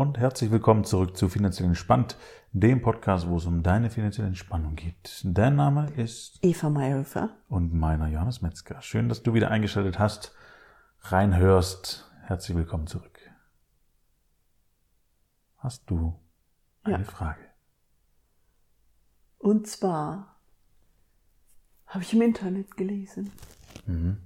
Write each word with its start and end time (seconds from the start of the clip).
und 0.00 0.16
herzlich 0.16 0.50
willkommen 0.50 0.84
zurück 0.84 1.14
zu 1.14 1.28
Finanziell 1.28 1.68
Entspannt, 1.68 2.16
dem 2.52 2.80
Podcast, 2.80 3.28
wo 3.28 3.36
es 3.36 3.44
um 3.44 3.62
deine 3.62 3.90
finanzielle 3.90 4.28
Entspannung 4.28 4.74
geht. 4.74 5.20
Dein 5.24 5.56
Name 5.56 5.90
ist 5.90 6.38
Eva 6.40 6.70
Mayhöfer. 6.70 7.36
und 7.48 7.74
meiner 7.74 8.08
Johannes 8.08 8.40
Metzger. 8.40 8.80
Schön, 8.80 9.10
dass 9.10 9.22
du 9.22 9.34
wieder 9.34 9.50
eingeschaltet 9.50 9.98
hast, 9.98 10.34
reinhörst. 11.02 12.10
Herzlich 12.22 12.56
willkommen 12.56 12.86
zurück. 12.86 13.20
Hast 15.58 15.82
du 15.90 16.18
eine 16.82 17.04
Ja. 17.04 17.04
Frage? 17.04 17.40
Und 19.36 19.66
zwar 19.66 20.40
habe 21.88 22.02
ich 22.04 22.14
im 22.14 22.22
Internet 22.22 22.74
gelesen. 22.78 23.30
Mhm. 23.84 24.16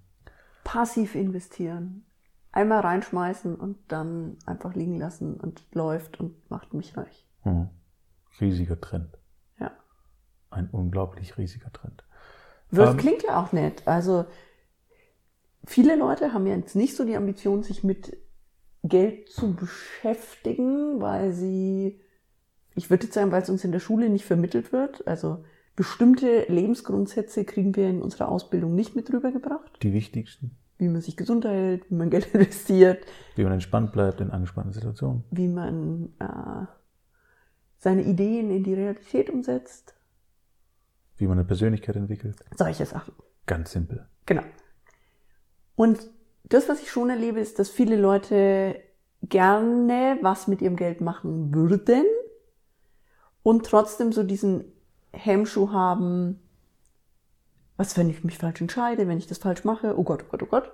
Passiv 0.63 1.17
investieren. 1.17 2.05
Einmal 2.55 2.81
reinschmeißen 2.83 3.57
und 3.57 3.79
dann 3.89 4.37
einfach 4.47 4.75
liegen 4.77 4.97
lassen 4.97 5.35
und 5.41 5.65
läuft 5.73 6.21
und 6.21 6.49
macht 6.51 6.73
mich 6.73 6.97
reich. 6.97 7.27
Mhm. 7.43 7.69
Riesiger 8.41 8.81
Trend. 8.81 9.19
Ja. 9.59 9.73
Ein 10.51 10.69
unglaublich 10.71 11.37
riesiger 11.37 11.73
Trend. 11.73 12.05
Das 12.71 12.91
Ähm. 12.93 12.97
klingt 12.97 13.25
ja 13.25 13.43
auch 13.43 13.51
nett. 13.51 13.83
Also 13.89 14.27
viele 15.65 15.97
Leute 15.97 16.33
haben 16.33 16.47
ja 16.47 16.55
jetzt 16.55 16.77
nicht 16.77 16.95
so 16.95 17.05
die 17.05 17.17
Ambition, 17.17 17.65
sich 17.65 17.83
mit 17.83 18.17
Geld 18.85 19.31
zu 19.31 19.55
beschäftigen, 19.57 21.01
weil 21.01 21.33
sie, 21.33 22.01
ich 22.77 22.89
würde 22.89 23.07
jetzt 23.07 23.15
sagen, 23.15 23.33
weil 23.33 23.43
es 23.43 23.51
uns 23.51 23.65
in 23.65 23.73
der 23.73 23.81
Schule 23.81 24.09
nicht 24.11 24.27
vermittelt 24.27 24.73
wird. 24.73 25.09
Also 25.09 25.45
bestimmte 25.75 26.45
Lebensgrundsätze 26.47 27.45
kriegen 27.45 27.75
wir 27.75 27.89
in 27.91 28.01
unserer 28.01 28.29
Ausbildung 28.29 28.77
nicht 28.77 28.95
mit 28.95 29.13
rübergebracht. 29.13 29.83
Die 29.83 29.93
wichtigsten, 29.93 30.57
Wie 30.79 30.89
man 30.89 31.01
sich 31.01 31.17
gesund 31.17 31.45
hält, 31.45 31.91
wie 31.91 31.95
man 31.95 32.11
Geld 32.11 32.35
investiert, 32.35 33.07
wie 33.37 33.45
man 33.45 33.53
entspannt 33.53 33.93
bleibt 33.93 34.21
in 34.21 34.31
angespannten 34.31 34.73
Situationen. 34.73 35.25
wie 35.31 35.49
man 35.49 36.11
äh, 36.19 36.67
seine 37.79 38.03
Ideen 38.03 38.51
in 38.51 38.65
die 38.65 38.75
Realität 38.75 39.31
umsetzt. 39.31 39.95
Wie 41.17 41.27
man 41.27 41.39
eine 41.39 41.47
Persönlichkeit 41.47 41.97
entwickelt. 41.97 42.37
Solche 42.57 42.87
Sachen. 42.87 43.15
Ganz 43.47 43.73
simpel. 43.73 44.07
Genau. 44.27 44.43
Und 45.77 46.11
das, 46.45 46.69
was 46.69 46.81
ich 46.83 46.91
schon 46.91 47.11
erlebe, 47.11 47.41
ist, 47.41 47.59
dass 47.59 47.69
viele 47.71 47.97
Leute 47.97 48.81
gerne 49.23 50.19
was 50.23 50.49
mit 50.49 50.61
ihrem 50.61 50.77
Geld 50.77 51.01
machen 51.01 51.55
würden 51.55 52.05
und 53.43 53.67
trotzdem 53.67 54.13
so 54.13 54.23
diesen 54.23 54.65
Hemmschuh 55.13 55.71
haben, 55.73 56.41
was, 57.77 57.97
wenn 57.99 58.11
ich 58.11 58.25
mich 58.25 58.39
falsch 58.39 58.61
entscheide, 58.61 59.09
wenn 59.09 59.19
ich 59.19 59.27
das 59.27 59.39
falsch 59.39 59.65
mache, 59.65 59.99
oh 59.99 60.05
Gott, 60.05 60.25
oh 60.27 60.31
Gott, 60.31 60.43
oh 60.43 60.47
Gott. 60.47 60.73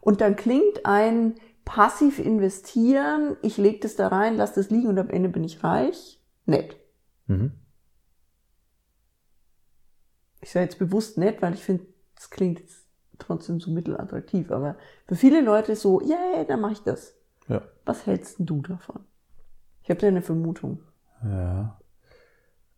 Und 0.00 0.20
dann 0.20 0.36
klingt 0.36 0.84
ein 0.84 1.36
passiv 1.64 2.18
investieren, 2.18 3.36
ich 3.42 3.56
lege 3.56 3.80
das 3.80 3.96
da 3.96 4.08
rein, 4.08 4.36
lass 4.36 4.52
das 4.52 4.70
liegen 4.70 4.88
und 4.88 4.98
am 4.98 5.10
Ende 5.10 5.28
bin 5.28 5.44
ich 5.44 5.62
reich, 5.62 6.20
nett. 6.44 6.76
Mhm. 7.26 7.52
ich 10.40 10.50
sage 10.50 10.64
jetzt 10.64 10.78
bewusst 10.78 11.18
nett, 11.18 11.40
weil 11.40 11.54
ich 11.54 11.62
finde, 11.62 11.86
es 12.18 12.28
klingt 12.28 12.58
jetzt 12.58 12.84
trotzdem 13.18 13.60
so 13.60 13.70
mittelattraktiv, 13.70 14.50
aber 14.50 14.76
für 15.06 15.14
viele 15.14 15.40
Leute 15.40 15.76
so, 15.76 16.00
yeah, 16.00 16.44
dann 16.44 16.60
mache 16.60 16.72
ich 16.72 16.82
das. 16.82 17.16
Ja. 17.48 17.62
Was 17.84 18.06
hältst 18.06 18.36
du 18.40 18.60
davon? 18.60 19.04
Ich 19.84 19.90
habe 19.90 20.00
da 20.00 20.08
eine 20.08 20.22
Vermutung. 20.22 20.82
Ja. 21.22 21.78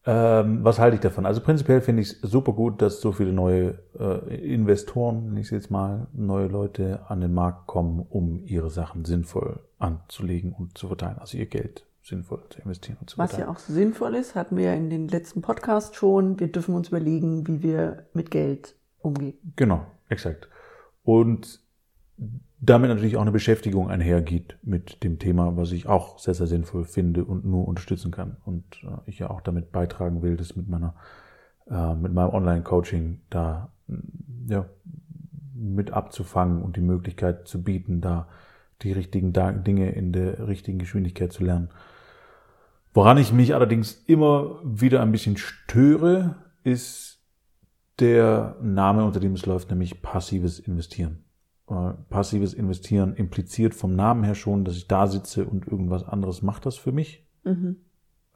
Ähm, 0.06 0.62
was 0.62 0.78
halte 0.78 0.96
ich 0.96 1.00
davon? 1.00 1.24
Also 1.24 1.40
prinzipiell 1.40 1.80
finde 1.80 2.02
ich 2.02 2.10
es 2.10 2.20
super 2.20 2.52
gut, 2.52 2.82
dass 2.82 3.00
so 3.00 3.12
viele 3.12 3.32
neue 3.32 3.78
äh, 3.98 4.52
Investoren, 4.52 5.28
nenne 5.28 5.40
ich 5.40 5.46
es 5.46 5.50
jetzt 5.50 5.70
mal, 5.70 6.08
neue 6.12 6.46
Leute 6.46 7.00
an 7.08 7.22
den 7.22 7.32
Markt 7.32 7.66
kommen, 7.66 8.04
um 8.10 8.44
ihre 8.44 8.68
Sachen 8.68 9.04
sinnvoll 9.06 9.60
anzulegen 9.78 10.52
und 10.52 10.76
zu 10.76 10.88
verteilen, 10.88 11.18
also 11.18 11.38
ihr 11.38 11.46
Geld 11.46 11.86
sinnvoll 12.02 12.42
zu 12.50 12.60
investieren 12.60 12.98
und 13.00 13.08
zu 13.08 13.16
Was 13.16 13.30
verteilen. 13.30 13.48
ja 13.48 13.54
auch 13.54 13.58
sinnvoll 13.58 14.14
ist, 14.14 14.34
hatten 14.34 14.58
wir 14.58 14.66
ja 14.66 14.74
in 14.74 14.90
den 14.90 15.08
letzten 15.08 15.40
Podcast 15.40 15.96
schon. 15.96 16.38
Wir 16.38 16.48
dürfen 16.48 16.74
uns 16.74 16.88
überlegen, 16.88 17.46
wie 17.46 17.62
wir 17.62 18.04
mit 18.12 18.30
Geld 18.30 18.76
umgehen. 18.98 19.38
Genau, 19.56 19.86
exakt. 20.10 20.48
Und 21.02 21.60
damit 22.64 22.90
natürlich 22.90 23.16
auch 23.16 23.22
eine 23.22 23.32
Beschäftigung 23.32 23.90
einhergeht 23.90 24.58
mit 24.62 25.02
dem 25.02 25.18
Thema, 25.18 25.56
was 25.56 25.72
ich 25.72 25.86
auch 25.86 26.18
sehr, 26.18 26.34
sehr 26.34 26.46
sinnvoll 26.46 26.84
finde 26.84 27.24
und 27.24 27.44
nur 27.44 27.66
unterstützen 27.66 28.10
kann. 28.10 28.36
Und 28.44 28.64
äh, 28.82 29.10
ich 29.10 29.18
ja 29.18 29.30
auch 29.30 29.40
damit 29.40 29.72
beitragen 29.72 30.22
will, 30.22 30.36
das 30.36 30.56
mit 30.56 30.68
meiner, 30.68 30.94
äh, 31.68 31.94
mit 31.94 32.12
meinem 32.12 32.30
Online-Coaching 32.30 33.20
da 33.30 33.72
mm, 33.86 34.50
ja, 34.50 34.66
mit 35.54 35.92
abzufangen 35.92 36.62
und 36.62 36.76
die 36.76 36.80
Möglichkeit 36.82 37.46
zu 37.48 37.62
bieten, 37.62 38.00
da 38.00 38.28
die 38.82 38.92
richtigen 38.92 39.32
Dinge 39.32 39.90
in 39.90 40.12
der 40.12 40.46
richtigen 40.46 40.78
Geschwindigkeit 40.78 41.32
zu 41.32 41.44
lernen. 41.44 41.70
Woran 42.92 43.18
ich 43.18 43.32
mich 43.32 43.54
allerdings 43.54 43.92
immer 44.06 44.60
wieder 44.64 45.00
ein 45.00 45.12
bisschen 45.12 45.36
störe, 45.36 46.36
ist 46.62 47.20
der 47.98 48.56
Name, 48.60 49.04
unter 49.04 49.20
dem 49.20 49.34
es 49.34 49.46
läuft, 49.46 49.70
nämlich 49.70 50.02
passives 50.02 50.58
Investieren. 50.58 51.23
Passives 52.10 52.54
Investieren 52.54 53.14
impliziert 53.14 53.74
vom 53.74 53.94
Namen 53.94 54.24
her 54.24 54.34
schon, 54.34 54.64
dass 54.64 54.76
ich 54.76 54.88
da 54.88 55.06
sitze 55.06 55.44
und 55.44 55.66
irgendwas 55.66 56.04
anderes 56.04 56.42
macht 56.42 56.66
das 56.66 56.76
für 56.76 56.92
mich. 56.92 57.26
Mhm. 57.44 57.76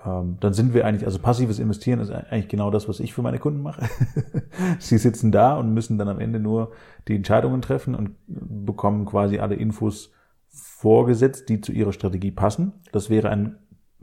Ähm, 0.04 0.36
dann 0.40 0.52
sind 0.52 0.74
wir 0.74 0.86
eigentlich, 0.86 1.04
also 1.04 1.18
passives 1.18 1.58
Investieren 1.58 1.98
ist 1.98 2.10
eigentlich 2.10 2.48
genau 2.48 2.70
das, 2.70 2.88
was 2.88 3.00
ich 3.00 3.12
für 3.12 3.22
meine 3.22 3.38
Kunden 3.38 3.62
mache. 3.62 3.88
Sie 4.78 4.98
sitzen 4.98 5.32
da 5.32 5.56
und 5.56 5.74
müssen 5.74 5.98
dann 5.98 6.08
am 6.08 6.20
Ende 6.20 6.38
nur 6.38 6.72
die 7.08 7.16
Entscheidungen 7.16 7.62
treffen 7.62 7.94
und 7.94 8.14
bekommen 8.26 9.06
quasi 9.06 9.38
alle 9.38 9.56
Infos 9.56 10.12
vorgesetzt, 10.48 11.48
die 11.48 11.60
zu 11.60 11.72
ihrer 11.72 11.92
Strategie 11.92 12.30
passen. 12.30 12.74
Das 12.92 13.10
wäre 13.10 13.28
ein 13.30 13.58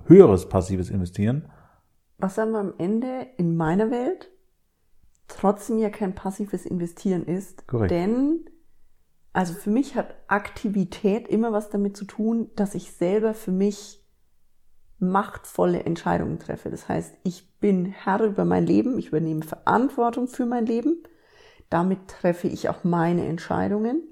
höheres 0.06 0.50
passives 0.50 0.90
Investieren. 0.90 1.50
Was 2.17 2.40
aber 2.40 2.59
am 2.59 2.73
Ende 2.78 3.28
in 3.38 3.56
meiner 3.56 3.90
Welt 3.90 4.31
trotzdem 5.28 5.78
ja 5.78 5.90
kein 5.90 6.13
passives 6.13 6.66
Investieren 6.66 7.25
ist. 7.25 7.67
Korrekt. 7.67 7.91
Denn, 7.91 8.46
also 9.35 9.53
für 9.53 9.69
mich 9.69 9.96
hat 9.96 10.16
Aktivität 10.28 11.28
immer 11.28 11.51
was 11.51 11.69
damit 11.69 11.97
zu 11.97 12.06
tun, 12.06 12.50
dass 12.56 12.73
ich 12.73 12.94
selber 12.94 13.34
für 13.34 13.51
mich 13.51 14.01
machtvolle 14.97 15.84
Entscheidungen 15.84 16.40
treffe. 16.40 16.69
Das 16.69 16.88
heißt, 16.88 17.18
ich 17.23 17.59
bin 17.59 17.85
Herr 17.85 18.22
über 18.22 18.46
mein 18.46 18.66
Leben, 18.66 18.97
ich 18.97 19.07
übernehme 19.09 19.44
Verantwortung 19.44 20.29
für 20.29 20.46
mein 20.46 20.66
Leben. 20.66 21.03
Damit 21.69 22.07
treffe 22.07 22.47
ich 22.47 22.69
auch 22.69 22.85
meine 22.85 23.25
Entscheidungen. 23.25 24.03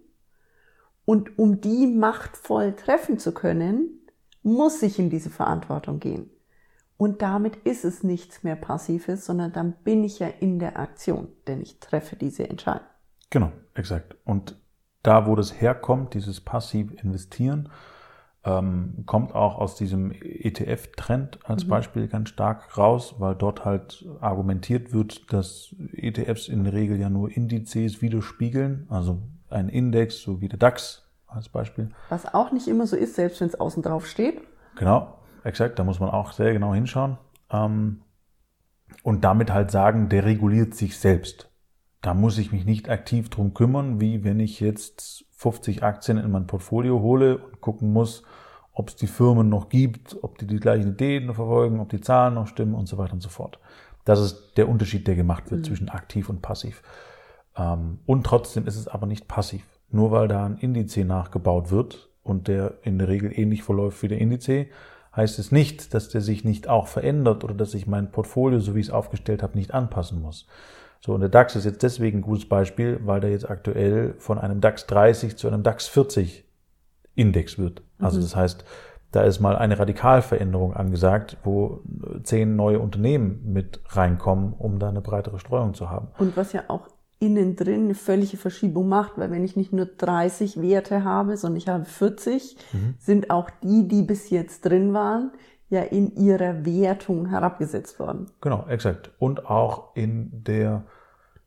Und 1.05 1.39
um 1.39 1.61
die 1.61 1.87
machtvoll 1.87 2.75
treffen 2.75 3.17
zu 3.17 3.33
können, 3.33 4.01
muss 4.41 4.81
ich 4.81 4.99
in 4.99 5.09
diese 5.09 5.29
Verantwortung 5.29 6.01
gehen. 6.01 6.31
Und 6.97 7.21
damit 7.21 7.55
ist 7.63 7.85
es 7.85 8.03
nichts 8.03 8.43
mehr 8.43 8.57
Passives, 8.57 9.25
sondern 9.25 9.53
dann 9.53 9.71
bin 9.85 10.03
ich 10.03 10.19
ja 10.19 10.27
in 10.27 10.59
der 10.59 10.77
Aktion, 10.77 11.29
denn 11.47 11.61
ich 11.61 11.79
treffe 11.79 12.17
diese 12.17 12.49
Entscheidung. 12.49 12.87
Genau, 13.29 13.53
exakt. 13.73 14.17
Und 14.25 14.61
da, 15.03 15.27
wo 15.27 15.35
das 15.35 15.61
herkommt, 15.61 16.13
dieses 16.13 16.41
passiv 16.41 16.91
investieren, 17.03 17.69
ähm, 18.45 19.03
kommt 19.05 19.33
auch 19.33 19.57
aus 19.57 19.75
diesem 19.75 20.11
ETF-Trend 20.11 21.39
als 21.43 21.65
Beispiel 21.67 22.07
ganz 22.07 22.29
stark 22.29 22.77
raus, 22.77 23.15
weil 23.19 23.35
dort 23.35 23.63
halt 23.63 24.05
argumentiert 24.19 24.91
wird, 24.91 25.31
dass 25.31 25.73
ETFs 25.93 26.49
in 26.49 26.63
der 26.65 26.73
Regel 26.73 26.99
ja 26.99 27.09
nur 27.09 27.31
Indizes 27.31 28.01
widerspiegeln, 28.01 28.87
also 28.89 29.21
ein 29.49 29.69
Index, 29.69 30.21
so 30.21 30.41
wie 30.41 30.49
der 30.49 30.59
DAX 30.59 31.03
als 31.27 31.47
Beispiel. 31.47 31.89
Was 32.09 32.33
auch 32.33 32.51
nicht 32.51 32.67
immer 32.67 32.85
so 32.85 32.97
ist, 32.97 33.15
selbst 33.15 33.39
wenn 33.39 33.47
es 33.47 33.59
außen 33.59 33.81
drauf 33.81 34.07
steht. 34.07 34.41
Genau, 34.75 35.19
exakt, 35.43 35.79
da 35.79 35.83
muss 35.83 35.99
man 35.99 36.09
auch 36.09 36.33
sehr 36.33 36.53
genau 36.53 36.73
hinschauen. 36.73 37.17
Ähm, 37.49 38.01
und 39.03 39.23
damit 39.23 39.51
halt 39.51 39.71
sagen, 39.71 40.09
der 40.09 40.25
reguliert 40.25 40.75
sich 40.75 40.99
selbst. 40.99 41.49
Da 42.03 42.13
muss 42.13 42.37
ich 42.37 42.51
mich 42.51 42.65
nicht 42.65 42.89
aktiv 42.89 43.29
drum 43.29 43.53
kümmern, 43.53 44.01
wie 44.01 44.25
wenn 44.25 44.41
ich 44.41 44.59
jetzt 44.59 45.23
50 45.37 45.83
Aktien 45.83 46.17
in 46.17 46.31
mein 46.31 46.47
Portfolio 46.47 46.99
hole 46.99 47.37
und 47.37 47.61
gucken 47.61 47.93
muss, 47.93 48.23
ob 48.73 48.89
es 48.89 48.97
die 48.97 49.07
Firmen 49.07 49.47
noch 49.47 49.69
gibt, 49.69 50.17
ob 50.21 50.37
die 50.37 50.45
die 50.45 50.59
gleichen 50.59 50.89
Ideen 50.89 51.33
verfolgen, 51.33 51.79
ob 51.79 51.87
die 51.87 52.01
Zahlen 52.01 52.33
noch 52.33 52.47
stimmen 52.47 52.75
und 52.75 52.87
so 52.87 52.97
weiter 52.97 53.13
und 53.13 53.21
so 53.21 53.29
fort. 53.29 53.57
Das 54.03 54.19
ist 54.19 54.57
der 54.57 54.67
Unterschied, 54.67 55.07
der 55.07 55.15
gemacht 55.15 55.49
wird 55.49 55.65
zwischen 55.65 55.87
aktiv 55.87 56.27
und 56.27 56.41
passiv. 56.41 56.83
Ähm, 57.55 57.99
und 58.05 58.25
trotzdem 58.25 58.67
ist 58.67 58.75
es 58.75 58.89
aber 58.89 59.07
nicht 59.07 59.29
passiv. 59.29 59.63
Nur 59.89 60.11
weil 60.11 60.27
da 60.27 60.45
ein 60.45 60.57
Indiz 60.57 60.97
nachgebaut 60.97 61.71
wird 61.71 62.09
und 62.21 62.49
der 62.49 62.79
in 62.81 62.99
der 62.99 63.07
Regel 63.07 63.31
ähnlich 63.33 63.63
verläuft 63.63 64.03
wie 64.03 64.09
der 64.09 64.19
Indiz, 64.19 64.49
heißt 65.15 65.39
es 65.39 65.53
nicht, 65.53 65.93
dass 65.93 66.09
der 66.09 66.19
sich 66.19 66.43
nicht 66.43 66.67
auch 66.67 66.87
verändert 66.87 67.45
oder 67.45 67.53
dass 67.53 67.73
ich 67.73 67.87
mein 67.87 68.11
Portfolio, 68.11 68.59
so 68.59 68.75
wie 68.75 68.81
ich 68.81 68.87
es 68.87 68.93
aufgestellt 68.93 69.41
habe, 69.41 69.57
nicht 69.57 69.73
anpassen 69.73 70.21
muss. 70.21 70.47
So, 71.05 71.13
und 71.13 71.19
der 71.19 71.29
DAX 71.29 71.55
ist 71.57 71.65
jetzt 71.65 71.83
deswegen 71.83 72.19
ein 72.19 72.21
gutes 72.21 72.47
Beispiel, 72.47 72.99
weil 73.03 73.19
der 73.19 73.31
jetzt 73.31 73.49
aktuell 73.49 74.13
von 74.19 74.39
einem 74.39 74.61
DAX 74.61 74.87
30 74.87 75.35
zu 75.35 75.47
einem 75.47 75.61
DAX 75.61 75.87
40 75.87 76.45
Index 77.15 77.57
wird. 77.57 77.83
Also 77.99 78.21
das 78.21 78.35
heißt, 78.35 78.63
da 79.11 79.23
ist 79.23 79.39
mal 79.39 79.55
eine 79.57 79.77
Radikalveränderung 79.77 80.73
angesagt, 80.73 81.37
wo 81.43 81.81
zehn 82.23 82.55
neue 82.55 82.79
Unternehmen 82.79 83.41
mit 83.45 83.81
reinkommen, 83.89 84.53
um 84.53 84.79
da 84.79 84.89
eine 84.89 85.01
breitere 85.01 85.39
Streuung 85.39 85.73
zu 85.73 85.89
haben. 85.89 86.07
Und 86.17 86.37
was 86.37 86.53
ja 86.53 86.63
auch 86.69 86.87
innen 87.19 87.55
drin 87.55 87.85
eine 87.85 87.95
völlige 87.95 88.37
Verschiebung 88.37 88.89
macht, 88.89 89.17
weil 89.17 89.29
wenn 89.29 89.43
ich 89.43 89.55
nicht 89.55 89.71
nur 89.71 89.85
30 89.85 90.61
Werte 90.61 91.03
habe, 91.03 91.37
sondern 91.37 91.57
ich 91.57 91.67
habe 91.67 91.85
40, 91.85 92.57
mhm. 92.73 92.95
sind 92.97 93.29
auch 93.29 93.49
die, 93.61 93.87
die 93.87 94.01
bis 94.01 94.29
jetzt 94.29 94.65
drin 94.65 94.93
waren, 94.93 95.31
ja 95.73 95.81
in 95.81 96.15
ihrer 96.15 96.65
Wertung 96.65 97.27
herabgesetzt 97.27 97.99
worden. 97.99 98.27
Genau, 98.41 98.65
exakt. 98.67 99.11
Und 99.19 99.49
auch 99.49 99.95
in 99.95 100.43
der 100.43 100.83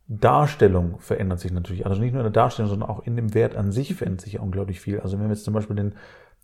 Darstellung 0.07 0.99
verändert 0.99 1.39
sich 1.39 1.51
natürlich. 1.51 1.85
Also 1.85 1.99
nicht 1.99 2.13
nur 2.13 2.21
in 2.21 2.31
der 2.31 2.41
Darstellung, 2.41 2.69
sondern 2.69 2.89
auch 2.89 3.05
in 3.05 3.15
dem 3.15 3.33
Wert 3.33 3.55
an 3.55 3.71
sich 3.71 3.95
verändert 3.95 4.21
sich 4.21 4.39
unglaublich 4.39 4.79
viel. 4.79 4.99
Also 4.99 5.17
wenn 5.17 5.25
wir 5.25 5.33
jetzt 5.33 5.45
zum 5.45 5.53
Beispiel 5.53 5.75
den, 5.75 5.95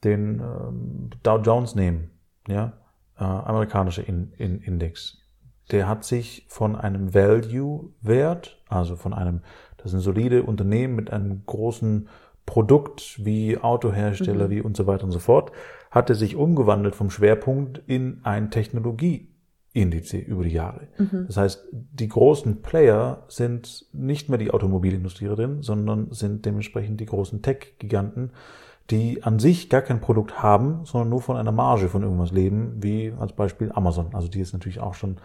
den 0.03 0.39
ähm, 0.39 1.09
Dow 1.23 1.37
Jones 1.37 1.75
nehmen, 1.75 2.09
ja, 2.47 2.73
äh, 3.17 3.23
amerikanischer 3.23 4.07
in, 4.07 4.33
in 4.37 4.59
Index, 4.59 5.19
der 5.71 5.87
hat 5.87 6.03
sich 6.03 6.45
von 6.49 6.75
einem 6.75 7.13
Value-Wert, 7.13 8.61
also 8.67 8.95
von 8.95 9.13
einem, 9.13 9.41
das 9.77 9.91
sind 9.91 10.01
solide 10.01 10.43
Unternehmen 10.43 10.95
mit 10.95 11.11
einem 11.11 11.43
großen 11.45 12.09
Produkt 12.45 13.23
wie 13.23 13.57
Autohersteller, 13.57 14.47
mhm. 14.47 14.51
wie 14.51 14.61
und 14.61 14.75
so 14.75 14.87
weiter 14.87 15.05
und 15.05 15.11
so 15.11 15.19
fort, 15.19 15.51
hatte 15.93 16.15
sich 16.15 16.35
umgewandelt 16.35 16.95
vom 16.95 17.11
Schwerpunkt 17.11 17.81
in 17.85 18.19
ein 18.23 18.49
Technologie 18.49 19.29
Indice 19.73 20.15
über 20.15 20.43
die 20.43 20.51
Jahre. 20.51 20.87
Mhm. 20.97 21.25
Das 21.27 21.37
heißt, 21.37 21.67
die 21.71 22.07
großen 22.07 22.61
Player 22.61 23.23
sind 23.27 23.85
nicht 23.93 24.27
mehr 24.27 24.39
die 24.39 24.51
Automobilindustrie 24.51 25.27
drin, 25.27 25.61
sondern 25.61 26.11
sind 26.11 26.45
dementsprechend 26.45 26.99
die 26.99 27.05
großen 27.05 27.43
Tech-Giganten, 27.43 28.31
die 28.89 29.23
an 29.23 29.37
sich 29.37 29.69
gar 29.69 29.81
kein 29.81 30.01
Produkt 30.01 30.41
haben, 30.41 30.81
sondern 30.85 31.09
nur 31.09 31.21
von 31.21 31.37
einer 31.37 31.51
Marge 31.51 31.89
von 31.89 32.01
irgendwas 32.01 32.31
leben, 32.31 32.77
wie 32.81 33.13
als 33.19 33.33
Beispiel 33.33 33.71
Amazon. 33.71 34.07
Also 34.13 34.27
die 34.27 34.39
jetzt 34.39 34.53
natürlich 34.53 34.79
auch 34.79 34.95
schon 34.95 35.17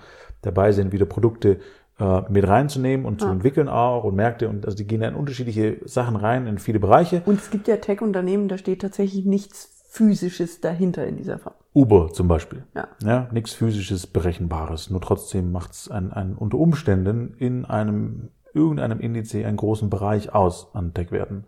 dabei 0.43 0.73
sind, 0.73 0.93
wieder 0.93 1.06
Produkte 1.06 1.61
äh, 1.99 2.23
mit 2.29 2.47
reinzunehmen 2.47 3.06
und 3.06 3.20
ja. 3.20 3.26
zu 3.26 3.32
entwickeln 3.32 3.69
auch 3.69 4.05
und 4.05 4.15
Märkte 4.15 4.49
und 4.49 4.67
also 4.67 4.76
die 4.76 4.87
gehen 4.87 5.03
in 5.03 5.15
unterschiedliche 5.15 5.79
Sachen 5.85 6.17
rein, 6.17 6.47
in 6.47 6.59
viele 6.59 6.79
Bereiche. 6.79 7.23
Und 7.25 7.38
es 7.38 7.50
gibt 7.50 7.69
ja 7.69 7.76
Tech-Unternehmen, 7.76 8.49
da 8.49 8.59
steht 8.59 8.82
tatsächlich 8.82 9.25
nichts 9.25 9.77
Physisches 9.90 10.61
dahinter 10.61 11.06
in 11.06 11.17
dieser 11.17 11.38
Form. 11.38 11.55
Uber 11.75 12.12
zum 12.12 12.29
Beispiel. 12.29 12.64
Ja. 12.75 12.88
ja 13.02 13.29
nichts 13.32 13.55
physisches, 13.55 14.06
berechenbares. 14.06 14.90
Nur 14.90 15.00
trotzdem 15.00 15.50
macht 15.50 15.73
es 15.73 15.90
ein, 15.90 16.12
ein, 16.12 16.35
unter 16.35 16.58
Umständen 16.58 17.35
in 17.38 17.64
einem 17.64 18.31
irgendeinem 18.52 19.00
Indiz 19.00 19.35
einen 19.35 19.56
großen 19.56 19.88
Bereich 19.90 20.35
aus 20.35 20.75
an 20.75 20.94
Tech-Werten. 20.94 21.44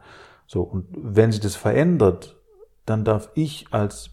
So, 0.47 0.63
und 0.63 0.87
wenn 0.93 1.33
sich 1.33 1.41
das 1.41 1.57
verändert, 1.57 2.37
dann 2.87 3.05
darf 3.05 3.31
ich 3.35 3.67
als 3.71 4.11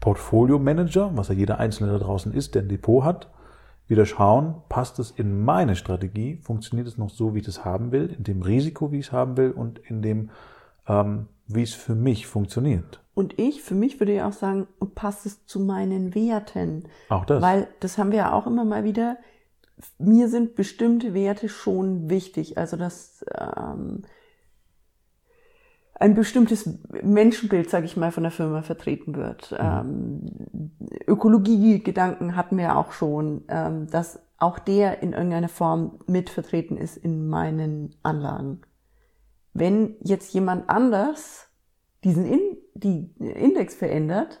Portfolio-Manager, 0.00 1.12
was 1.14 1.28
ja 1.28 1.34
jeder 1.34 1.58
Einzelne 1.58 1.92
da 1.92 1.98
draußen 1.98 2.32
ist, 2.32 2.54
der 2.54 2.62
ein 2.62 2.68
Depot 2.68 3.04
hat, 3.04 3.30
wieder 3.86 4.06
schauen, 4.06 4.56
passt 4.68 4.98
es 4.98 5.10
in 5.10 5.44
meine 5.44 5.74
Strategie, 5.74 6.38
funktioniert 6.42 6.88
es 6.88 6.98
noch 6.98 7.10
so, 7.10 7.34
wie 7.34 7.38
ich 7.38 7.46
das 7.46 7.64
haben 7.64 7.90
will, 7.90 8.14
in 8.16 8.24
dem 8.24 8.42
Risiko, 8.42 8.92
wie 8.92 8.98
ich 8.98 9.06
es 9.06 9.12
haben 9.12 9.36
will 9.36 9.50
und 9.50 9.78
in 9.78 10.02
dem, 10.02 10.30
ähm, 10.86 11.26
wie 11.48 11.62
es 11.62 11.74
für 11.74 11.94
mich 11.94 12.26
funktioniert. 12.26 13.02
Und 13.14 13.38
ich, 13.38 13.62
für 13.62 13.74
mich 13.74 13.98
würde 13.98 14.14
ich 14.14 14.22
auch 14.22 14.32
sagen, 14.32 14.68
passt 14.94 15.26
es 15.26 15.44
zu 15.44 15.58
meinen 15.58 16.14
Werten. 16.14 16.84
Auch 17.08 17.24
das. 17.24 17.42
Weil 17.42 17.66
das 17.80 17.98
haben 17.98 18.12
wir 18.12 18.18
ja 18.18 18.32
auch 18.32 18.46
immer 18.46 18.64
mal 18.64 18.84
wieder. 18.84 19.16
Mir 19.98 20.28
sind 20.28 20.54
bestimmte 20.54 21.14
Werte 21.14 21.48
schon 21.48 22.10
wichtig. 22.10 22.58
Also 22.58 22.76
dass 22.76 23.24
ähm, 23.36 24.02
ein 25.94 26.14
bestimmtes 26.14 26.78
Menschenbild, 27.02 27.68
sage 27.70 27.86
ich 27.86 27.96
mal, 27.96 28.12
von 28.12 28.22
der 28.22 28.32
Firma 28.32 28.62
vertreten 28.62 29.16
wird. 29.16 29.50
Mhm. 29.50 29.58
Ähm, 29.60 30.70
Ökologiegedanken 31.06 32.36
hatten 32.36 32.56
wir 32.56 32.64
ja 32.64 32.76
auch 32.76 32.92
schon, 32.92 33.42
ähm, 33.48 33.88
dass 33.90 34.20
auch 34.38 34.60
der 34.60 35.02
in 35.02 35.12
irgendeiner 35.12 35.48
Form 35.48 35.98
mit 36.06 36.30
vertreten 36.30 36.76
ist 36.76 36.96
in 36.96 37.28
meinen 37.28 37.96
Anlagen. 38.04 38.60
Wenn 39.52 39.96
jetzt 40.00 40.32
jemand 40.34 40.68
anders 40.68 41.48
diesen 42.04 42.26
in, 42.26 42.40
die 42.74 43.14
Index 43.18 43.74
verändert, 43.74 44.40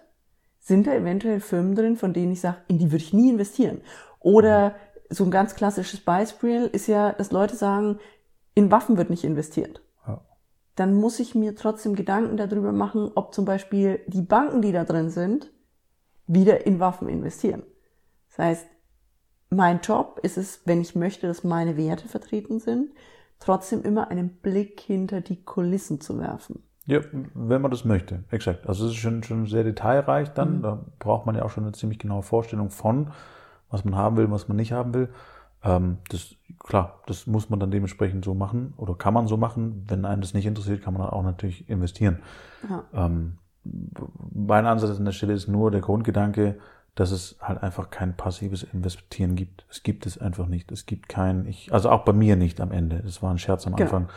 sind 0.60 0.86
da 0.86 0.94
eventuell 0.94 1.40
Firmen 1.40 1.74
drin, 1.74 1.96
von 1.96 2.12
denen 2.12 2.32
ich 2.32 2.40
sage, 2.40 2.58
in 2.68 2.78
die 2.78 2.92
würde 2.92 3.04
ich 3.04 3.12
nie 3.12 3.30
investieren. 3.30 3.80
Oder 4.20 4.76
so 5.08 5.24
ein 5.24 5.30
ganz 5.30 5.54
klassisches 5.54 6.00
Beispiel 6.00 6.66
ist 6.66 6.86
ja, 6.86 7.12
dass 7.12 7.32
Leute 7.32 7.56
sagen, 7.56 7.98
in 8.54 8.70
Waffen 8.70 8.96
wird 8.96 9.10
nicht 9.10 9.24
investiert. 9.24 9.82
Ja. 10.06 10.20
Dann 10.76 10.94
muss 10.94 11.20
ich 11.20 11.34
mir 11.34 11.54
trotzdem 11.54 11.94
Gedanken 11.94 12.36
darüber 12.36 12.72
machen, 12.72 13.10
ob 13.14 13.34
zum 13.34 13.44
Beispiel 13.44 14.00
die 14.06 14.22
Banken, 14.22 14.62
die 14.62 14.72
da 14.72 14.84
drin 14.84 15.10
sind, 15.10 15.50
wieder 16.26 16.66
in 16.66 16.78
Waffen 16.80 17.08
investieren. 17.08 17.62
Das 18.28 18.38
heißt, 18.38 18.66
mein 19.50 19.80
Job 19.80 20.20
ist 20.22 20.36
es, 20.36 20.60
wenn 20.66 20.80
ich 20.80 20.94
möchte, 20.94 21.26
dass 21.26 21.44
meine 21.44 21.76
Werte 21.76 22.06
vertreten 22.06 22.60
sind, 22.60 22.92
trotzdem 23.38 23.82
immer 23.82 24.08
einen 24.08 24.28
Blick 24.28 24.80
hinter 24.80 25.20
die 25.20 25.42
Kulissen 25.42 26.00
zu 26.00 26.18
werfen. 26.18 26.62
Ja, 26.86 27.00
wenn 27.34 27.60
man 27.60 27.70
das 27.70 27.84
möchte, 27.84 28.24
exakt. 28.30 28.66
Also 28.66 28.86
es 28.86 28.92
ist 28.92 28.98
schon, 28.98 29.22
schon 29.22 29.46
sehr 29.46 29.62
detailreich 29.62 30.30
dann. 30.30 30.58
Mhm. 30.58 30.62
Da 30.62 30.84
braucht 30.98 31.26
man 31.26 31.34
ja 31.34 31.44
auch 31.44 31.50
schon 31.50 31.64
eine 31.64 31.72
ziemlich 31.72 31.98
genaue 31.98 32.22
Vorstellung 32.22 32.70
von, 32.70 33.10
was 33.68 33.84
man 33.84 33.94
haben 33.94 34.16
will, 34.16 34.30
was 34.30 34.48
man 34.48 34.56
nicht 34.56 34.72
haben 34.72 34.94
will. 34.94 35.10
Ähm, 35.62 35.98
das, 36.08 36.36
klar, 36.58 37.02
das 37.06 37.26
muss 37.26 37.50
man 37.50 37.60
dann 37.60 37.70
dementsprechend 37.70 38.24
so 38.24 38.34
machen 38.34 38.72
oder 38.76 38.94
kann 38.94 39.12
man 39.12 39.26
so 39.26 39.36
machen. 39.36 39.84
Wenn 39.86 40.06
einen 40.06 40.22
das 40.22 40.32
nicht 40.32 40.46
interessiert, 40.46 40.82
kann 40.82 40.94
man 40.94 41.02
dann 41.02 41.10
auch 41.10 41.22
natürlich 41.22 41.68
investieren. 41.68 42.20
Ja. 42.68 42.84
Ähm, 42.94 43.38
mein 44.32 44.64
Ansatz 44.64 44.96
an 44.98 45.04
der 45.04 45.12
Stelle 45.12 45.34
ist 45.34 45.48
nur 45.48 45.70
der 45.70 45.82
Grundgedanke, 45.82 46.58
dass 46.98 47.12
es 47.12 47.36
halt 47.40 47.62
einfach 47.62 47.90
kein 47.90 48.16
passives 48.16 48.64
Investieren 48.64 49.36
gibt. 49.36 49.64
Es 49.70 49.84
gibt 49.84 50.04
es 50.04 50.18
einfach 50.18 50.48
nicht. 50.48 50.72
Es 50.72 50.84
gibt 50.84 51.08
kein, 51.08 51.46
ich, 51.46 51.72
also 51.72 51.90
auch 51.90 52.04
bei 52.04 52.12
mir 52.12 52.34
nicht 52.34 52.60
am 52.60 52.72
Ende. 52.72 53.02
Das 53.04 53.22
war 53.22 53.30
ein 53.30 53.38
Scherz 53.38 53.68
am 53.68 53.76
genau. 53.76 53.84
Anfang. 53.84 54.08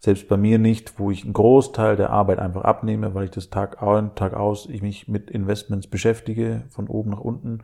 Selbst 0.00 0.28
bei 0.28 0.36
mir 0.36 0.58
nicht, 0.58 0.98
wo 0.98 1.12
ich 1.12 1.22
einen 1.22 1.32
Großteil 1.32 1.94
der 1.94 2.10
Arbeit 2.10 2.40
einfach 2.40 2.62
abnehme, 2.62 3.14
weil 3.14 3.26
ich 3.26 3.30
das 3.30 3.50
Tag 3.50 3.80
ein, 3.80 4.16
Tag 4.16 4.34
aus, 4.34 4.68
ich 4.68 4.82
mich 4.82 5.06
mit 5.06 5.30
Investments 5.30 5.86
beschäftige, 5.86 6.64
von 6.70 6.88
oben 6.88 7.10
nach 7.10 7.20
unten. 7.20 7.60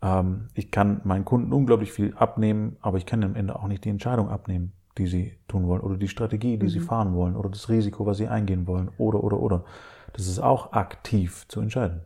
Ähm, 0.00 0.48
ich 0.54 0.70
kann 0.70 1.02
meinen 1.04 1.26
Kunden 1.26 1.52
unglaublich 1.52 1.92
viel 1.92 2.14
abnehmen, 2.16 2.78
aber 2.80 2.96
ich 2.96 3.04
kann 3.04 3.22
am 3.22 3.36
Ende 3.36 3.56
auch 3.56 3.68
nicht 3.68 3.84
die 3.84 3.90
Entscheidung 3.90 4.30
abnehmen, 4.30 4.72
die 4.96 5.06
sie 5.06 5.34
tun 5.48 5.66
wollen 5.66 5.82
oder 5.82 5.98
die 5.98 6.08
Strategie, 6.08 6.56
die 6.56 6.64
mhm. 6.64 6.70
sie 6.70 6.80
fahren 6.80 7.14
wollen 7.14 7.36
oder 7.36 7.50
das 7.50 7.68
Risiko, 7.68 8.06
was 8.06 8.16
sie 8.16 8.28
eingehen 8.28 8.66
wollen 8.66 8.88
oder, 8.96 9.22
oder, 9.22 9.38
oder. 9.38 9.64
Das 10.14 10.26
ist 10.26 10.38
auch 10.38 10.72
aktiv 10.72 11.44
zu 11.48 11.60
entscheiden. 11.60 12.00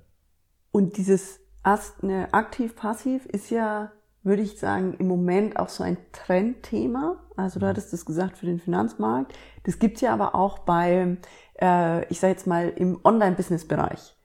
Und 0.73 0.97
dieses 0.97 1.42
aktiv-passiv 1.63 3.27
ist 3.27 3.51
ja 3.51 3.93
würde 4.25 4.43
ich 4.43 4.59
sagen, 4.59 4.95
im 4.99 5.09
Moment 5.09 5.59
auch 5.59 5.69
so 5.69 5.83
ein 5.83 5.97
Trendthema. 6.13 7.17
Also 7.37 7.59
du 7.59 7.67
mhm. 7.67 7.71
hattest 7.71 7.93
das 7.93 8.05
gesagt 8.05 8.39
für 8.39 8.47
den 8.47 8.61
Finanzmarkt. 8.61 9.35
Das 9.65 9.79
gibt's 9.79 10.01
ja 10.01 10.13
aber 10.13 10.35
auch 10.35 10.61
bei, 10.61 11.17
äh, 11.61 12.07
ich 12.07 12.21
sage 12.21 12.33
jetzt 12.33 12.47
mal, 12.47 12.69
im 12.69 13.01
Online-Business-Bereich. 13.03 14.17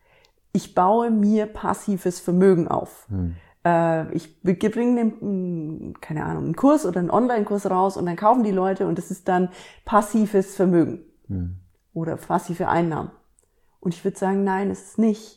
Ich 0.53 0.75
baue 0.75 1.09
mir 1.09 1.47
passives 1.47 2.19
Vermögen 2.19 2.67
auf. 2.67 3.07
Hm. 3.09 3.35
Äh, 3.65 4.11
ich 4.13 4.41
bringe, 4.41 5.93
keine 6.01 6.25
Ahnung, 6.25 6.45
einen 6.45 6.55
Kurs 6.55 6.85
oder 6.85 6.99
einen 6.99 7.11
Online-Kurs 7.11 7.69
raus 7.69 7.97
und 7.97 8.05
dann 8.05 8.15
kaufen 8.15 8.43
die 8.43 8.51
Leute 8.51 8.87
und 8.87 8.97
das 8.97 9.11
ist 9.11 9.27
dann 9.27 9.49
passives 9.85 10.55
Vermögen 10.55 11.01
hm. 11.27 11.57
oder 11.93 12.17
passive 12.17 12.67
Einnahmen. 12.67 13.11
Und 13.79 13.93
ich 13.93 14.03
würde 14.03 14.17
sagen, 14.17 14.43
nein, 14.43 14.71
es 14.71 14.83
ist 14.83 14.97
nicht. 14.97 15.36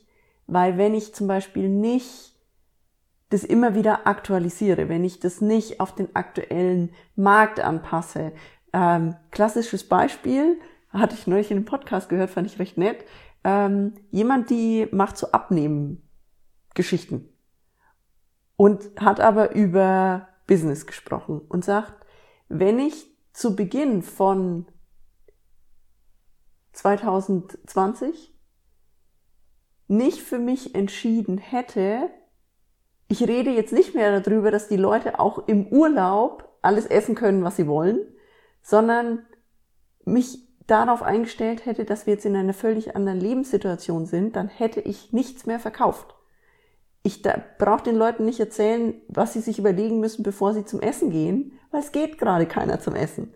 Weil 0.51 0.79
wenn 0.79 0.95
ich 0.95 1.15
zum 1.15 1.27
Beispiel 1.27 1.69
nicht 1.69 2.31
das 3.31 3.45
immer 3.45 3.77
wieder 3.77 4.07
aktualisiere, 4.07 4.89
wenn 4.89 5.05
ich 5.05 5.21
das 5.21 5.41
nicht 5.41 5.81
auf 5.81 5.95
den 5.95 6.15
aktuellen 6.17 6.93
Markt 7.15 7.61
anpasse. 7.61 8.33
Ähm, 8.73 9.15
klassisches 9.31 9.89
Beispiel, 9.89 10.59
hatte 10.91 11.15
ich 11.15 11.29
neulich 11.29 11.53
in 11.53 11.59
einem 11.59 11.65
Podcast 11.65 12.09
gehört, 12.09 12.31
fand 12.31 12.49
ich 12.49 12.59
recht 12.59 12.77
nett. 12.77 13.05
Ähm, 13.45 13.95
jemand, 14.11 14.51
die 14.51 14.89
macht 14.91 15.17
so 15.17 15.31
Abnehmen-Geschichten 15.31 17.29
und 18.57 18.91
hat 19.01 19.21
aber 19.21 19.55
über 19.55 20.29
Business 20.49 20.87
gesprochen 20.87 21.41
und 21.49 21.65
sagt, 21.65 22.05
wenn 22.49 22.81
ich 22.81 23.07
zu 23.33 23.55
Beginn 23.55 24.03
von 24.03 24.67
2020 26.73 28.35
nicht 29.91 30.23
für 30.23 30.39
mich 30.39 30.75
entschieden 30.75 31.39
hätte, 31.39 32.09
ich 33.09 33.23
rede 33.27 33.51
jetzt 33.51 33.73
nicht 33.73 33.95
mehr 33.95 34.21
darüber, 34.21 34.53
dass 34.53 34.69
die 34.69 34.77
Leute 34.77 35.19
auch 35.19 35.49
im 35.49 35.67
Urlaub 35.67 36.49
alles 36.63 36.87
essen 36.87 37.17
können, 37.17 37.43
was 37.43 37.57
sie 37.57 37.67
wollen, 37.67 37.99
sondern 38.63 39.27
mich 40.05 40.47
darauf 40.69 41.03
eingestellt 41.03 41.67
hätte, 41.67 41.85
dass 41.85 42.07
wir 42.07 42.15
jetzt 42.15 42.25
in 42.25 42.37
einer 42.37 42.55
völlig 42.55 42.95
anderen 42.95 43.19
Lebenssituation 43.19 44.07
sind, 44.07 44.37
dann 44.37 44.47
hätte 44.47 44.81
ich 44.81 45.13
nichts 45.13 45.45
mehr 45.45 45.59
verkauft. 45.59 46.15
Ich 47.03 47.23
brauche 47.59 47.83
den 47.83 47.97
Leuten 47.97 48.25
nicht 48.25 48.39
erzählen, 48.39 48.95
was 49.09 49.33
sie 49.33 49.41
sich 49.41 49.59
überlegen 49.59 49.99
müssen, 49.99 50.23
bevor 50.23 50.55
sie 50.55 50.65
zum 50.65 50.81
Essen 50.81 51.11
gehen, 51.11 51.59
weil 51.73 51.81
es 51.81 51.91
geht 51.91 52.19
gerade 52.19 52.47
keiner 52.47 52.79
zum 52.79 52.95
Essen. 52.95 53.35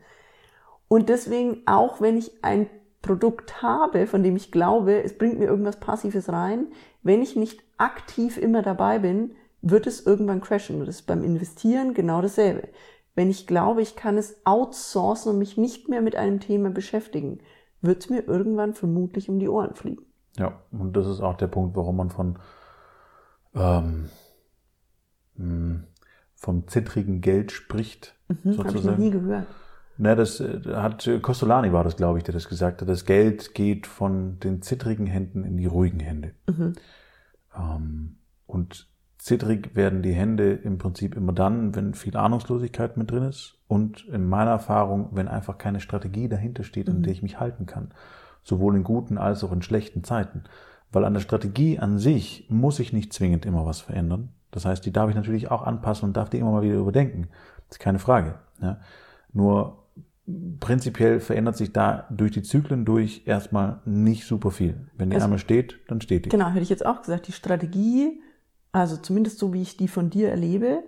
Und 0.86 1.08
deswegen, 1.08 1.62
auch 1.66 2.00
wenn 2.00 2.16
ich 2.16 2.44
ein 2.44 2.70
Produkt 3.04 3.62
habe, 3.62 4.06
von 4.06 4.22
dem 4.22 4.34
ich 4.34 4.50
glaube, 4.50 5.02
es 5.02 5.16
bringt 5.16 5.38
mir 5.38 5.44
irgendwas 5.44 5.78
Passives 5.78 6.28
rein, 6.30 6.68
wenn 7.02 7.22
ich 7.22 7.36
nicht 7.36 7.62
aktiv 7.76 8.38
immer 8.38 8.62
dabei 8.62 8.98
bin, 8.98 9.32
wird 9.60 9.86
es 9.86 10.04
irgendwann 10.06 10.40
crashen. 10.40 10.80
Und 10.80 10.86
das 10.86 10.96
ist 10.96 11.06
beim 11.06 11.22
Investieren 11.22 11.94
genau 11.94 12.22
dasselbe. 12.22 12.68
wenn 13.16 13.30
ich 13.30 13.46
glaube, 13.46 13.80
ich 13.80 13.94
kann 13.94 14.18
es 14.18 14.44
outsourcen 14.44 15.30
und 15.30 15.38
mich 15.38 15.56
nicht 15.56 15.88
mehr 15.88 16.02
mit 16.02 16.16
einem 16.16 16.40
Thema 16.40 16.70
beschäftigen, 16.70 17.38
wird 17.80 18.02
es 18.02 18.10
mir 18.10 18.26
irgendwann 18.26 18.74
vermutlich 18.74 19.28
um 19.28 19.38
die 19.38 19.48
Ohren 19.48 19.76
fliegen. 19.76 20.04
Ja, 20.36 20.60
und 20.72 20.96
das 20.96 21.06
ist 21.06 21.20
auch 21.20 21.36
der 21.36 21.46
Punkt, 21.46 21.76
warum 21.76 21.96
man 21.96 22.10
von 22.10 22.38
ähm, 23.54 24.08
hm, 25.36 25.84
vom 26.34 26.66
zittrigen 26.66 27.20
Geld 27.20 27.52
spricht. 27.52 28.16
Mhm, 28.28 28.58
Habe 28.58 28.76
ich 28.76 28.84
noch 28.84 28.98
nie 28.98 29.10
gehört. 29.10 29.46
Na, 29.96 30.14
das 30.14 30.40
äh, 30.40 30.60
hat 30.74 31.08
Costolani 31.22 31.72
war 31.72 31.84
das, 31.84 31.96
glaube 31.96 32.18
ich, 32.18 32.24
der 32.24 32.34
das 32.34 32.48
gesagt 32.48 32.80
hat. 32.80 32.88
Das 32.88 33.04
Geld 33.04 33.54
geht 33.54 33.86
von 33.86 34.40
den 34.40 34.62
zittrigen 34.62 35.06
Händen 35.06 35.44
in 35.44 35.56
die 35.56 35.66
ruhigen 35.66 36.00
Hände. 36.00 36.32
Mhm. 36.46 36.72
Ähm, 37.56 38.16
und 38.46 38.88
zittrig 39.18 39.74
werden 39.74 40.02
die 40.02 40.12
Hände 40.12 40.52
im 40.52 40.78
Prinzip 40.78 41.16
immer 41.16 41.32
dann, 41.32 41.74
wenn 41.74 41.94
viel 41.94 42.16
Ahnungslosigkeit 42.16 42.96
mit 42.96 43.10
drin 43.10 43.22
ist 43.22 43.58
und 43.68 44.06
in 44.08 44.28
meiner 44.28 44.50
Erfahrung, 44.50 45.08
wenn 45.12 45.28
einfach 45.28 45.58
keine 45.58 45.80
Strategie 45.80 46.28
dahinter 46.28 46.64
steht, 46.64 46.88
an 46.88 46.98
mhm. 46.98 47.02
der 47.04 47.12
ich 47.12 47.22
mich 47.22 47.40
halten 47.40 47.66
kann. 47.66 47.92
Sowohl 48.42 48.76
in 48.76 48.84
guten 48.84 49.16
als 49.16 49.42
auch 49.42 49.52
in 49.52 49.62
schlechten 49.62 50.04
Zeiten. 50.04 50.44
Weil 50.92 51.04
an 51.04 51.14
der 51.14 51.20
Strategie 51.20 51.78
an 51.78 51.98
sich 51.98 52.46
muss 52.50 52.78
ich 52.78 52.92
nicht 52.92 53.12
zwingend 53.12 53.46
immer 53.46 53.64
was 53.64 53.80
verändern. 53.80 54.30
Das 54.50 54.64
heißt, 54.64 54.84
die 54.84 54.92
darf 54.92 55.08
ich 55.08 55.16
natürlich 55.16 55.50
auch 55.50 55.62
anpassen 55.62 56.06
und 56.06 56.16
darf 56.16 56.28
die 56.28 56.38
immer 56.38 56.52
mal 56.52 56.62
wieder 56.62 56.76
überdenken. 56.76 57.28
Das 57.68 57.78
ist 57.78 57.80
keine 57.80 57.98
Frage. 57.98 58.34
Ja. 58.60 58.78
Nur 59.32 59.83
prinzipiell 60.60 61.20
verändert 61.20 61.56
sich 61.56 61.72
da 61.72 62.06
durch 62.10 62.32
die 62.32 62.42
Zyklen 62.42 62.84
durch 62.84 63.22
erstmal 63.26 63.80
nicht 63.84 64.26
super 64.26 64.50
viel. 64.50 64.88
Wenn 64.96 65.10
die 65.10 65.16
also, 65.16 65.24
einmal 65.24 65.38
steht, 65.38 65.78
dann 65.88 66.00
steht 66.00 66.24
die. 66.24 66.28
Genau, 66.30 66.48
hätte 66.48 66.62
ich 66.62 66.70
jetzt 66.70 66.86
auch 66.86 67.02
gesagt. 67.02 67.28
Die 67.28 67.32
Strategie, 67.32 68.20
also 68.72 68.96
zumindest 68.96 69.38
so 69.38 69.52
wie 69.52 69.62
ich 69.62 69.76
die 69.76 69.88
von 69.88 70.10
dir 70.10 70.30
erlebe, 70.30 70.82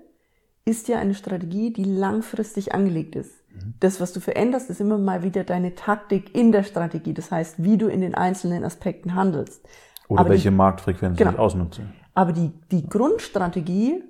ist 0.65 0.89
ja 0.89 0.99
eine 0.99 1.15
Strategie, 1.15 1.73
die 1.73 1.85
langfristig 1.85 2.75
angelegt 2.75 3.15
ist. 3.15 3.33
Mhm. 3.53 3.75
Das, 3.81 4.01
was 4.01 4.13
du 4.13 4.21
veränderst, 4.21 4.71
ist 4.71 4.81
immer 4.81 4.99
mal 4.99 5.23
wieder 5.23 5.45
deine 5.45 5.75
Taktik 5.75 6.35
in 6.35 6.51
der 6.51 6.63
Strategie. 6.63 7.13
Das 7.13 7.31
heißt, 7.31 7.63
wie 7.63 7.77
du 7.77 7.89
in 7.89 8.01
den 8.01 8.15
einzelnen 8.15 8.65
Aspekten 8.65 9.15
handelst. 9.15 9.67
Oder 10.09 10.21
Aber 10.21 10.31
welche 10.31 10.51
die, 10.51 10.57
Marktfrequenz 10.57 11.19
genau. 11.19 11.33
ich 11.33 11.39
ausnutze. 11.39 11.83
Aber 12.15 12.33
die, 12.33 12.53
die 12.71 12.89
Grundstrategie 12.89 14.03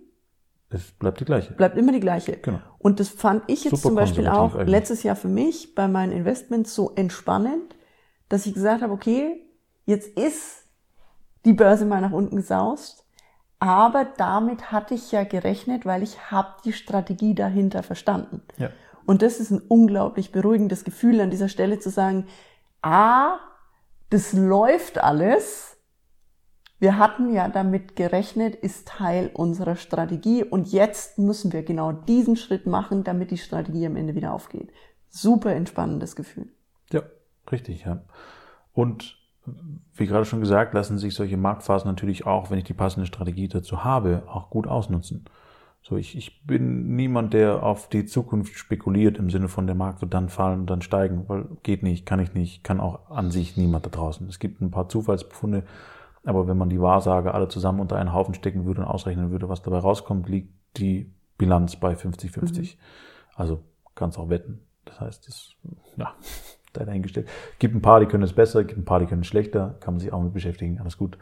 es 0.68 0.92
bleibt 0.92 1.20
die 1.20 1.24
gleiche. 1.24 1.52
Bleibt 1.54 1.78
immer 1.78 1.92
die 1.92 2.00
gleiche. 2.00 2.36
Genau. 2.36 2.60
Und 2.78 2.98
das 3.00 3.08
fand 3.08 3.44
ich 3.46 3.64
jetzt 3.64 3.82
Super 3.82 3.82
zum 3.82 3.94
Beispiel 3.94 4.26
auch 4.26 4.54
eigentlich. 4.54 4.68
letztes 4.68 5.02
Jahr 5.02 5.16
für 5.16 5.28
mich 5.28 5.74
bei 5.74 5.86
meinen 5.88 6.12
Investments 6.12 6.74
so 6.74 6.92
entspannend, 6.94 7.76
dass 8.28 8.46
ich 8.46 8.54
gesagt 8.54 8.82
habe, 8.82 8.92
okay, 8.92 9.44
jetzt 9.84 10.18
ist 10.18 10.64
die 11.44 11.52
Börse 11.52 11.84
mal 11.84 12.00
nach 12.00 12.12
unten 12.12 12.36
gesaust, 12.36 13.04
aber 13.60 14.04
damit 14.04 14.72
hatte 14.72 14.94
ich 14.94 15.12
ja 15.12 15.24
gerechnet, 15.24 15.86
weil 15.86 16.02
ich 16.02 16.30
habe 16.30 16.54
die 16.64 16.72
Strategie 16.72 17.34
dahinter 17.34 17.82
verstanden. 17.82 18.42
Ja. 18.58 18.70
Und 19.06 19.22
das 19.22 19.38
ist 19.38 19.50
ein 19.50 19.62
unglaublich 19.68 20.32
beruhigendes 20.32 20.82
Gefühl 20.82 21.20
an 21.20 21.30
dieser 21.30 21.48
Stelle 21.48 21.78
zu 21.78 21.90
sagen, 21.90 22.26
ah, 22.82 23.38
das 24.10 24.32
läuft 24.32 24.98
alles, 24.98 25.75
wir 26.78 26.98
hatten 26.98 27.32
ja 27.32 27.48
damit 27.48 27.96
gerechnet, 27.96 28.54
ist 28.54 28.88
Teil 28.88 29.30
unserer 29.32 29.76
Strategie 29.76 30.44
und 30.44 30.72
jetzt 30.72 31.18
müssen 31.18 31.52
wir 31.52 31.62
genau 31.62 31.92
diesen 31.92 32.36
Schritt 32.36 32.66
machen, 32.66 33.04
damit 33.04 33.30
die 33.30 33.38
Strategie 33.38 33.86
am 33.86 33.96
Ende 33.96 34.14
wieder 34.14 34.34
aufgeht. 34.34 34.70
Super 35.08 35.54
entspannendes 35.54 36.16
Gefühl. 36.16 36.48
Ja, 36.92 37.02
richtig, 37.50 37.84
ja. 37.84 38.02
Und 38.72 39.16
wie 39.94 40.06
gerade 40.06 40.24
schon 40.24 40.40
gesagt, 40.40 40.74
lassen 40.74 40.98
sich 40.98 41.14
solche 41.14 41.36
Marktphasen 41.36 41.88
natürlich 41.88 42.26
auch, 42.26 42.50
wenn 42.50 42.58
ich 42.58 42.64
die 42.64 42.74
passende 42.74 43.06
Strategie 43.06 43.48
dazu 43.48 43.84
habe, 43.84 44.24
auch 44.26 44.50
gut 44.50 44.66
ausnutzen. 44.66 45.24
So, 45.82 45.96
ich, 45.96 46.16
ich 46.16 46.44
bin 46.44 46.96
niemand, 46.96 47.32
der 47.32 47.62
auf 47.62 47.88
die 47.88 48.06
Zukunft 48.06 48.58
spekuliert 48.58 49.18
im 49.18 49.30
Sinne 49.30 49.46
von 49.46 49.68
der 49.68 49.76
Markt 49.76 50.00
wird 50.00 50.12
dann 50.14 50.28
fallen 50.28 50.60
und 50.60 50.66
dann 50.66 50.82
steigen, 50.82 51.28
weil 51.28 51.46
geht 51.62 51.84
nicht, 51.84 52.04
kann 52.04 52.18
ich 52.18 52.34
nicht, 52.34 52.64
kann 52.64 52.80
auch 52.80 53.08
an 53.08 53.30
sich 53.30 53.56
niemand 53.56 53.86
da 53.86 53.90
draußen. 53.90 54.28
Es 54.28 54.40
gibt 54.40 54.60
ein 54.60 54.72
paar 54.72 54.88
Zufallsbefunde, 54.88 55.62
aber 56.26 56.48
wenn 56.48 56.58
man 56.58 56.68
die 56.68 56.80
Wahrsage 56.80 57.32
alle 57.32 57.48
zusammen 57.48 57.80
unter 57.80 57.96
einen 57.96 58.12
Haufen 58.12 58.34
stecken 58.34 58.66
würde 58.66 58.82
und 58.82 58.88
ausrechnen 58.88 59.30
würde, 59.30 59.48
was 59.48 59.62
dabei 59.62 59.78
rauskommt, 59.78 60.28
liegt 60.28 60.52
die 60.76 61.14
Bilanz 61.38 61.76
bei 61.76 61.94
50-50. 61.94 62.60
Mhm. 62.60 62.68
Also 63.34 63.62
kannst 63.94 64.18
auch 64.18 64.28
wetten. 64.28 64.60
Das 64.84 65.00
heißt, 65.00 65.28
das, 65.28 65.52
ja, 65.96 66.14
da 66.72 66.84
dahingestellt. 66.84 67.28
Gibt 67.58 67.74
ein 67.74 67.82
paar, 67.82 68.00
die 68.00 68.06
können 68.06 68.24
es 68.24 68.32
besser, 68.32 68.64
gibt 68.64 68.78
ein 68.78 68.84
paar, 68.84 68.98
die 68.98 69.06
können 69.06 69.22
es 69.22 69.28
schlechter, 69.28 69.76
kann 69.80 69.94
man 69.94 70.00
sich 70.00 70.12
auch 70.12 70.22
mit 70.22 70.34
beschäftigen, 70.34 70.80
alles 70.80 70.98
gut. 70.98 71.16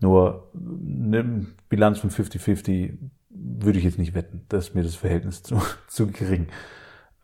Nur 0.00 0.50
eine 0.54 1.46
Bilanz 1.70 1.98
von 2.00 2.10
50-50 2.10 2.98
würde 3.30 3.78
ich 3.78 3.84
jetzt 3.84 3.98
nicht 3.98 4.14
wetten. 4.14 4.44
Das 4.48 4.68
ist 4.68 4.74
mir 4.74 4.82
das 4.82 4.94
Verhältnis 4.94 5.42
zu, 5.42 5.56
zu 5.88 6.08
gering. 6.08 6.48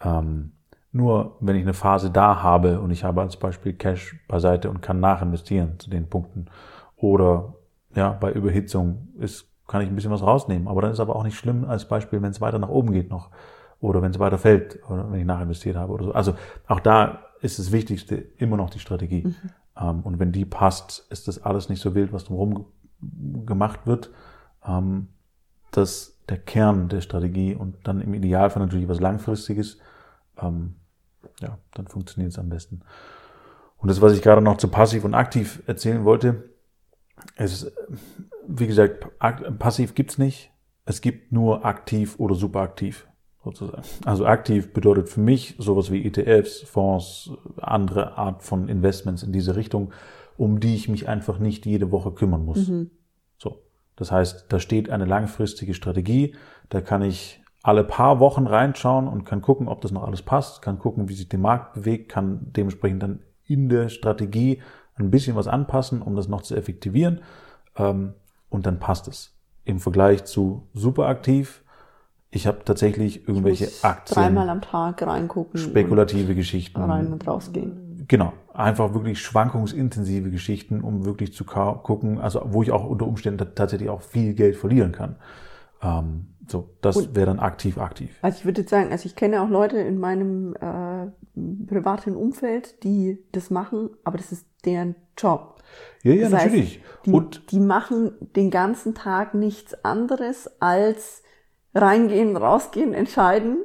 Ähm, 0.02 0.52
nur 0.92 1.36
wenn 1.40 1.56
ich 1.56 1.62
eine 1.62 1.74
Phase 1.74 2.10
da 2.10 2.42
habe 2.42 2.80
und 2.80 2.90
ich 2.90 3.04
habe 3.04 3.20
als 3.20 3.36
Beispiel 3.36 3.74
Cash 3.74 4.16
beiseite 4.26 4.70
und 4.70 4.80
kann 4.80 5.00
nachinvestieren 5.00 5.78
zu 5.78 5.90
den 5.90 6.08
Punkten 6.08 6.46
oder 7.00 7.54
ja, 7.94 8.12
bei 8.12 8.32
Überhitzung 8.32 9.08
ist, 9.18 9.46
kann 9.66 9.82
ich 9.82 9.88
ein 9.88 9.94
bisschen 9.94 10.10
was 10.10 10.22
rausnehmen. 10.22 10.68
Aber 10.68 10.82
dann 10.82 10.92
ist 10.92 11.00
aber 11.00 11.16
auch 11.16 11.24
nicht 11.24 11.36
schlimm 11.36 11.64
als 11.64 11.86
Beispiel, 11.86 12.22
wenn 12.22 12.30
es 12.30 12.40
weiter 12.40 12.58
nach 12.58 12.68
oben 12.68 12.92
geht 12.92 13.10
noch. 13.10 13.30
Oder 13.80 14.02
wenn 14.02 14.10
es 14.10 14.18
weiter 14.18 14.38
fällt, 14.38 14.78
oder 14.90 15.10
wenn 15.10 15.20
ich 15.20 15.26
nachinvestiert 15.26 15.76
habe 15.76 15.92
oder 15.92 16.04
so. 16.04 16.12
Also 16.12 16.34
auch 16.66 16.80
da 16.80 17.20
ist 17.40 17.58
das 17.58 17.72
Wichtigste 17.72 18.16
immer 18.36 18.56
noch 18.56 18.70
die 18.70 18.78
Strategie. 18.78 19.22
Mhm. 19.22 19.36
Ähm, 19.80 20.00
und 20.00 20.18
wenn 20.18 20.32
die 20.32 20.44
passt, 20.44 21.06
ist 21.10 21.28
das 21.28 21.42
alles 21.42 21.68
nicht 21.68 21.80
so 21.80 21.94
wild, 21.94 22.12
was 22.12 22.24
drumherum 22.24 22.66
gemacht 23.46 23.86
wird. 23.86 24.10
Ähm, 24.66 25.08
das 25.70 26.18
der 26.28 26.38
Kern 26.38 26.88
der 26.88 27.00
Strategie 27.00 27.54
und 27.54 27.76
dann 27.84 28.00
im 28.00 28.14
Idealfall 28.14 28.62
natürlich 28.62 28.88
was 28.88 29.00
Langfristiges, 29.00 29.78
ähm, 30.40 30.76
ja, 31.40 31.58
dann 31.74 31.88
funktioniert 31.88 32.32
es 32.32 32.38
am 32.38 32.48
besten. 32.48 32.82
Und 33.78 33.88
das, 33.88 34.00
was 34.00 34.12
ich 34.12 34.22
gerade 34.22 34.42
noch 34.42 34.58
zu 34.58 34.68
passiv 34.68 35.04
und 35.04 35.14
aktiv 35.14 35.62
erzählen 35.66 36.04
wollte, 36.04 36.49
es 37.36 37.62
ist, 37.62 37.72
wie 38.46 38.66
gesagt, 38.66 39.06
passiv 39.58 39.94
gibt's 39.94 40.18
nicht. 40.18 40.50
Es 40.84 41.00
gibt 41.00 41.32
nur 41.32 41.64
aktiv 41.64 42.16
oder 42.18 42.34
superaktiv 42.34 43.06
sozusagen. 43.44 43.82
Also 44.04 44.26
aktiv 44.26 44.72
bedeutet 44.72 45.08
für 45.08 45.20
mich 45.20 45.54
sowas 45.58 45.90
wie 45.90 46.04
ETFs, 46.04 46.62
Fonds, 46.62 47.30
andere 47.58 48.18
Art 48.18 48.42
von 48.42 48.68
Investments 48.68 49.22
in 49.22 49.32
diese 49.32 49.56
Richtung, 49.56 49.92
um 50.36 50.60
die 50.60 50.74
ich 50.74 50.88
mich 50.88 51.08
einfach 51.08 51.38
nicht 51.38 51.66
jede 51.66 51.90
Woche 51.90 52.12
kümmern 52.12 52.44
muss. 52.44 52.68
Mhm. 52.68 52.90
So. 53.38 53.62
Das 53.96 54.10
heißt, 54.10 54.46
da 54.48 54.58
steht 54.58 54.90
eine 54.90 55.04
langfristige 55.04 55.74
Strategie. 55.74 56.34
Da 56.68 56.80
kann 56.80 57.02
ich 57.02 57.42
alle 57.62 57.84
paar 57.84 58.20
Wochen 58.20 58.46
reinschauen 58.46 59.06
und 59.06 59.24
kann 59.24 59.42
gucken, 59.42 59.68
ob 59.68 59.80
das 59.82 59.92
noch 59.92 60.04
alles 60.04 60.22
passt, 60.22 60.62
kann 60.62 60.78
gucken, 60.78 61.08
wie 61.08 61.14
sich 61.14 61.28
der 61.28 61.38
Markt 61.38 61.74
bewegt, 61.74 62.10
kann 62.10 62.52
dementsprechend 62.52 63.02
dann 63.02 63.20
in 63.44 63.68
der 63.68 63.88
Strategie 63.88 64.62
ein 65.00 65.10
bisschen 65.10 65.36
was 65.36 65.48
anpassen, 65.48 66.02
um 66.02 66.16
das 66.16 66.28
noch 66.28 66.42
zu 66.42 66.54
effektivieren. 66.54 67.20
Ähm, 67.76 68.14
und 68.48 68.66
dann 68.66 68.78
passt 68.78 69.08
es. 69.08 69.34
Im 69.64 69.80
Vergleich 69.80 70.24
zu 70.24 70.66
superaktiv. 70.74 71.62
Ich 72.30 72.46
habe 72.46 72.58
tatsächlich 72.64 73.26
irgendwelche 73.26 73.68
Aktien. 73.82 74.14
Dreimal 74.14 74.48
am 74.48 74.60
Tag 74.60 75.02
reingucken. 75.02 75.58
Spekulative 75.58 76.34
Geschichten. 76.34 76.80
Rein 76.80 77.12
und 77.12 77.26
rausgehen. 77.26 78.04
Genau. 78.06 78.32
Einfach 78.52 78.94
wirklich 78.94 79.20
schwankungsintensive 79.20 80.30
Geschichten, 80.30 80.80
um 80.80 81.04
wirklich 81.04 81.32
zu 81.32 81.44
gucken, 81.44 82.20
also 82.20 82.42
wo 82.46 82.62
ich 82.62 82.70
auch 82.70 82.84
unter 82.84 83.06
Umständen 83.06 83.54
tatsächlich 83.54 83.88
auch 83.88 84.02
viel 84.02 84.34
Geld 84.34 84.56
verlieren 84.56 84.92
kann. 84.92 85.16
Ähm, 85.82 86.26
so, 86.50 86.70
das 86.80 87.14
wäre 87.14 87.26
dann 87.26 87.38
aktiv 87.38 87.78
aktiv. 87.78 88.18
Also 88.22 88.38
ich 88.38 88.44
würde 88.44 88.62
jetzt 88.62 88.70
sagen, 88.70 88.90
also 88.90 89.06
ich 89.06 89.16
kenne 89.16 89.42
auch 89.42 89.48
Leute 89.48 89.78
in 89.78 89.98
meinem 89.98 90.54
äh, 90.54 91.06
privaten 91.66 92.16
Umfeld, 92.16 92.82
die 92.82 93.24
das 93.32 93.50
machen, 93.50 93.90
aber 94.04 94.18
das 94.18 94.32
ist 94.32 94.46
deren 94.64 94.96
Job. 95.16 95.62
Ja, 96.02 96.12
ja, 96.12 96.22
das 96.28 96.32
natürlich. 96.32 96.78
Heißt, 96.78 97.06
die, 97.06 97.10
und 97.12 97.52
die 97.52 97.60
machen 97.60 98.12
den 98.34 98.50
ganzen 98.50 98.94
Tag 98.94 99.34
nichts 99.34 99.84
anderes 99.84 100.50
als 100.60 101.22
reingehen, 101.74 102.36
rausgehen, 102.36 102.94
entscheiden. 102.94 103.58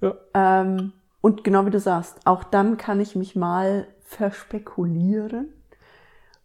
Ja. 0.00 0.14
Ähm, 0.32 0.92
und 1.20 1.44
genau 1.44 1.66
wie 1.66 1.70
du 1.70 1.80
sagst, 1.80 2.26
auch 2.26 2.44
dann 2.44 2.76
kann 2.76 3.00
ich 3.00 3.16
mich 3.16 3.36
mal 3.36 3.86
verspekulieren. 4.02 5.52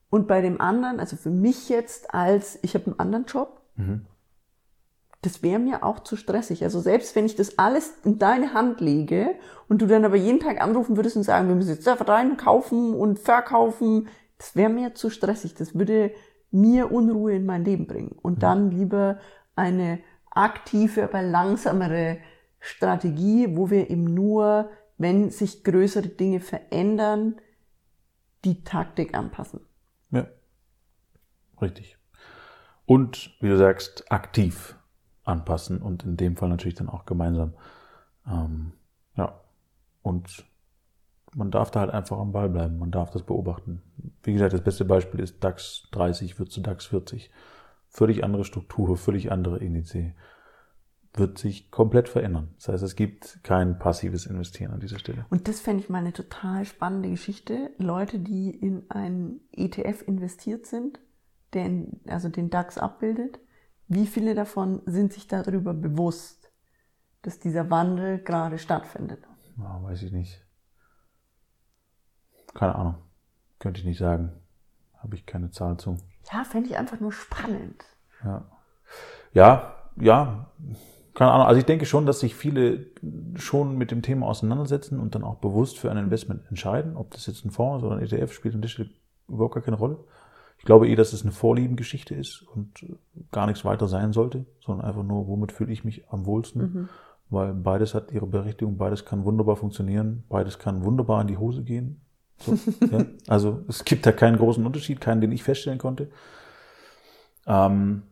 Und 0.10 0.28
bei 0.28 0.42
dem 0.42 0.60
anderen, 0.60 1.00
also 1.00 1.16
für 1.16 1.30
mich 1.30 1.70
jetzt 1.70 2.14
als, 2.14 2.60
ich 2.64 2.74
habe 2.74 2.88
einen 2.88 3.00
anderen 3.00 3.26
Job, 3.26 3.62
mhm 3.76 4.06
das 5.22 5.44
wäre 5.44 5.60
mir 5.60 5.84
auch 5.84 6.00
zu 6.00 6.16
stressig. 6.16 6.64
Also 6.64 6.80
selbst 6.80 7.16
wenn 7.16 7.26
ich 7.26 7.36
das 7.36 7.58
alles 7.58 7.94
in 8.06 8.20
deine 8.20 8.54
Hand 8.54 8.80
lege 8.80 9.36
und 9.68 9.82
du 9.82 9.86
dann 9.86 10.06
aber 10.06 10.16
jeden 10.16 10.40
Tag 10.40 10.62
anrufen 10.62 10.96
würdest 10.96 11.18
und 11.18 11.24
sagen, 11.24 11.50
wir 11.50 11.56
müssen 11.56 11.72
jetzt 11.72 11.88
da 11.88 11.94
rein 11.96 12.38
kaufen 12.38 12.94
und 12.94 13.20
verkaufen, 13.20 14.08
das 14.38 14.56
wäre 14.56 14.70
mir 14.70 14.96
zu 14.96 15.10
stressig. 15.10 15.56
Das 15.56 15.76
würde 15.76 16.12
mir 16.52 16.92
Unruhe 16.92 17.36
in 17.36 17.46
mein 17.46 17.66
Leben 17.66 17.86
bringen. 17.86 18.16
Und 18.22 18.38
mhm. 18.38 18.40
dann 18.40 18.72
lieber 18.72 19.20
eine 19.56 20.00
aktive, 20.32 21.04
aber 21.04 21.22
langsamere 21.22 22.20
Strategie, 22.62 23.58
wo 23.58 23.70
wir 23.70 23.90
eben 23.90 24.06
nur, 24.06 24.70
wenn 24.98 25.32
sich 25.32 25.66
größere 25.66 26.08
Dinge 26.08 26.40
verändern, 26.40 27.36
die 28.46 28.64
Taktik 28.64 29.18
anpassen. 29.18 29.60
Ja, 30.12 30.28
richtig. 31.62 31.98
Und, 32.86 33.36
wie 33.42 33.50
du 33.50 33.58
sagst, 33.58 34.10
aktiv 34.12 34.79
anpassen 35.30 35.82
und 35.82 36.04
in 36.04 36.18
dem 36.18 36.36
Fall 36.36 36.50
natürlich 36.50 36.76
dann 36.76 36.90
auch 36.90 37.06
gemeinsam 37.06 37.54
Ähm, 38.28 38.74
ja. 39.16 39.40
Und 40.02 40.46
man 41.36 41.52
darf 41.52 41.72
da 41.72 41.82
halt 41.82 41.92
einfach 41.92 42.18
am 42.18 42.32
Ball 42.32 42.50
bleiben. 42.50 42.80
Man 42.80 42.92
darf 42.92 43.12
das 43.12 43.24
beobachten. 43.24 43.82
Wie 44.24 44.34
gesagt, 44.34 44.54
das 44.54 44.64
beste 44.64 44.86
Beispiel 44.86 45.20
ist 45.20 45.44
DAX 45.44 45.88
30 45.92 46.40
wird 46.40 46.52
zu 46.52 46.62
DAX 46.62 46.88
40. 46.88 47.32
Völlig 47.88 48.24
andere 48.24 48.46
Struktur, 48.46 48.98
völlig 48.98 49.32
andere 49.32 49.60
Indice. 49.60 50.14
Wird 51.14 51.40
sich 51.40 51.72
komplett 51.72 52.08
verändern. 52.08 52.50
Das 52.56 52.70
heißt, 52.70 52.84
es 52.84 52.96
gibt 52.96 53.44
kein 53.44 53.80
passives 53.80 54.28
Investieren 54.28 54.72
an 54.72 54.80
dieser 54.80 55.00
Stelle. 55.00 55.26
Und 55.30 55.48
das 55.48 55.60
fände 55.60 55.84
ich 55.84 55.90
mal 55.90 56.00
eine 56.00 56.14
total 56.14 56.66
spannende 56.66 57.10
Geschichte. 57.10 57.72
Leute, 57.78 58.20
die 58.20 58.52
in 58.52 58.90
einen 58.90 59.42
ETF 59.52 60.04
investiert 60.08 60.68
sind, 60.68 61.00
der 61.54 61.66
in, 61.66 62.00
also 62.08 62.30
den 62.30 62.52
DAX 62.52 62.78
abbildet, 62.78 63.40
wie 63.90 64.08
viele 64.08 64.36
davon 64.36 64.82
sind 64.86 65.14
sich 65.14 65.28
darüber 65.28 65.74
bewusst, 65.74 66.52
dass 67.24 67.40
dieser 67.40 67.70
Wandel 67.70 68.20
gerade 68.20 68.58
stattfindet? 68.58 69.28
Ja, 69.58 69.84
weiß 69.84 70.04
ich 70.04 70.12
nicht. 70.12 70.46
Keine 72.54 72.76
Ahnung. 72.76 72.96
Könnte 73.58 73.80
ich 73.80 73.86
nicht 73.86 73.98
sagen. 73.98 74.32
Habe 75.00 75.16
ich 75.16 75.26
keine 75.26 75.52
Zahl 75.52 75.78
zu. 75.78 75.98
Ja, 76.32 76.44
fände 76.44 76.70
ich 76.70 76.78
einfach 76.78 77.00
nur 77.00 77.12
spannend. 77.12 77.84
Ja. 78.24 78.46
Ja, 79.34 79.76
ja. 79.98 80.52
Keine 81.16 81.32
Ahnung. 81.32 81.48
Also 81.48 81.60
ich 81.60 81.66
denke 81.66 81.86
schon, 81.86 82.06
dass 82.06 82.20
sich 82.20 82.36
viele 82.36 82.86
schon 83.36 83.76
mit 83.76 83.92
dem 83.92 84.02
Thema 84.04 84.28
auseinandersetzen 84.28 85.00
und 85.00 85.16
dann 85.16 85.24
auch 85.24 85.38
bewusst 85.38 85.80
für 85.80 85.90
ein 85.90 85.98
Investment 85.98 86.48
entscheiden. 86.48 86.96
Ob 86.96 87.12
das 87.12 87.26
jetzt 87.26 87.44
ein 87.44 87.52
Fonds 87.52 87.84
oder 87.84 87.98
ein 87.98 88.04
ETF 88.04 88.32
spielt 88.34 88.56
an 88.56 88.62
der 88.62 88.70
Stelle 88.70 88.92
überhaupt 89.28 89.56
gar 89.56 89.64
keine 89.64 89.78
Rolle. 89.78 89.98
Ich 90.60 90.66
glaube 90.66 90.90
eh, 90.90 90.96
dass 90.96 91.14
es 91.14 91.24
eine 91.24 91.32
Vorliebengeschichte 91.32 92.14
ist 92.14 92.42
und 92.42 92.86
gar 93.32 93.48
nichts 93.48 93.64
weiter 93.64 93.88
sein 93.88 94.12
sollte, 94.12 94.46
sondern 94.60 94.86
einfach 94.86 95.04
nur, 95.04 95.28
womit 95.28 95.54
fühle 95.54 95.72
ich 95.72 95.86
mich 95.86 96.08
am 96.10 96.26
wohlsten. 96.26 96.62
Mhm. 96.62 96.90
Weil 97.30 97.54
beides 97.54 97.94
hat 97.94 98.12
ihre 98.12 98.28
Berechtigung, 98.28 98.78
beides 98.78 99.06
kann 99.06 99.24
wunderbar 99.24 99.56
funktionieren, 99.56 100.26
beides 100.30 100.60
kann 100.60 100.84
wunderbar 100.84 101.22
in 101.22 101.28
die 101.28 101.38
Hose 101.38 101.64
gehen. 101.64 102.02
So, 102.40 102.58
ja? 102.92 103.06
Also 103.28 103.64
es 103.68 103.86
gibt 103.86 104.06
da 104.06 104.12
keinen 104.12 104.38
großen 104.38 104.66
Unterschied, 104.66 105.00
keinen, 105.00 105.22
den 105.22 105.32
ich 105.32 105.44
feststellen 105.44 105.80
konnte. 105.80 106.10
Ähm, 107.48 108.04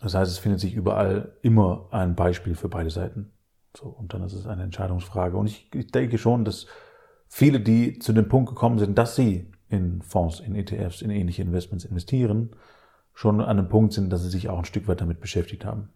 das 0.00 0.14
heißt, 0.14 0.30
es 0.30 0.38
findet 0.38 0.60
sich 0.60 0.74
überall 0.74 1.36
immer 1.42 1.88
ein 1.90 2.14
Beispiel 2.14 2.54
für 2.54 2.68
beide 2.68 2.90
Seiten. 2.90 3.32
So, 3.76 3.86
und 3.86 4.14
dann 4.14 4.22
ist 4.22 4.32
es 4.32 4.46
eine 4.46 4.62
Entscheidungsfrage. 4.62 5.36
Und 5.36 5.46
ich, 5.46 5.68
ich 5.74 5.90
denke 5.90 6.16
schon, 6.16 6.44
dass 6.44 6.66
viele, 7.28 7.60
die 7.60 7.98
zu 7.98 8.12
dem 8.12 8.28
Punkt 8.28 8.48
gekommen 8.48 8.78
sind, 8.78 8.96
dass 8.96 9.14
sie 9.14 9.50
in 9.68 10.02
Fonds, 10.02 10.40
in 10.40 10.54
ETFs, 10.54 11.02
in 11.02 11.10
ähnliche 11.10 11.42
Investments 11.42 11.84
investieren, 11.84 12.50
schon 13.14 13.40
an 13.40 13.58
einem 13.58 13.68
Punkt 13.68 13.92
sind, 13.92 14.10
dass 14.10 14.22
sie 14.22 14.30
sich 14.30 14.48
auch 14.48 14.58
ein 14.58 14.64
Stück 14.64 14.88
weit 14.88 15.00
damit 15.00 15.20
beschäftigt 15.20 15.64
haben. 15.64 15.90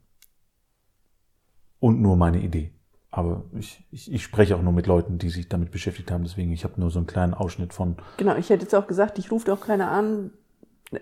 Und 1.78 2.00
nur 2.00 2.16
meine 2.16 2.40
Idee. 2.40 2.72
Aber 3.10 3.44
ich, 3.52 3.84
ich, 3.90 4.10
ich 4.10 4.22
spreche 4.22 4.56
auch 4.56 4.62
nur 4.62 4.72
mit 4.72 4.86
Leuten, 4.86 5.18
die 5.18 5.28
sich 5.28 5.48
damit 5.48 5.70
beschäftigt 5.70 6.10
haben. 6.10 6.24
Deswegen, 6.24 6.50
ich 6.52 6.64
habe 6.64 6.80
nur 6.80 6.90
so 6.90 6.98
einen 6.98 7.06
kleinen 7.06 7.34
Ausschnitt 7.34 7.74
von. 7.74 7.96
Genau, 8.16 8.36
ich 8.36 8.48
hätte 8.48 8.62
jetzt 8.62 8.74
auch 8.74 8.86
gesagt, 8.86 9.18
ich 9.18 9.30
rufe 9.30 9.46
doch 9.46 9.60
keiner 9.60 9.90
an. 9.90 10.30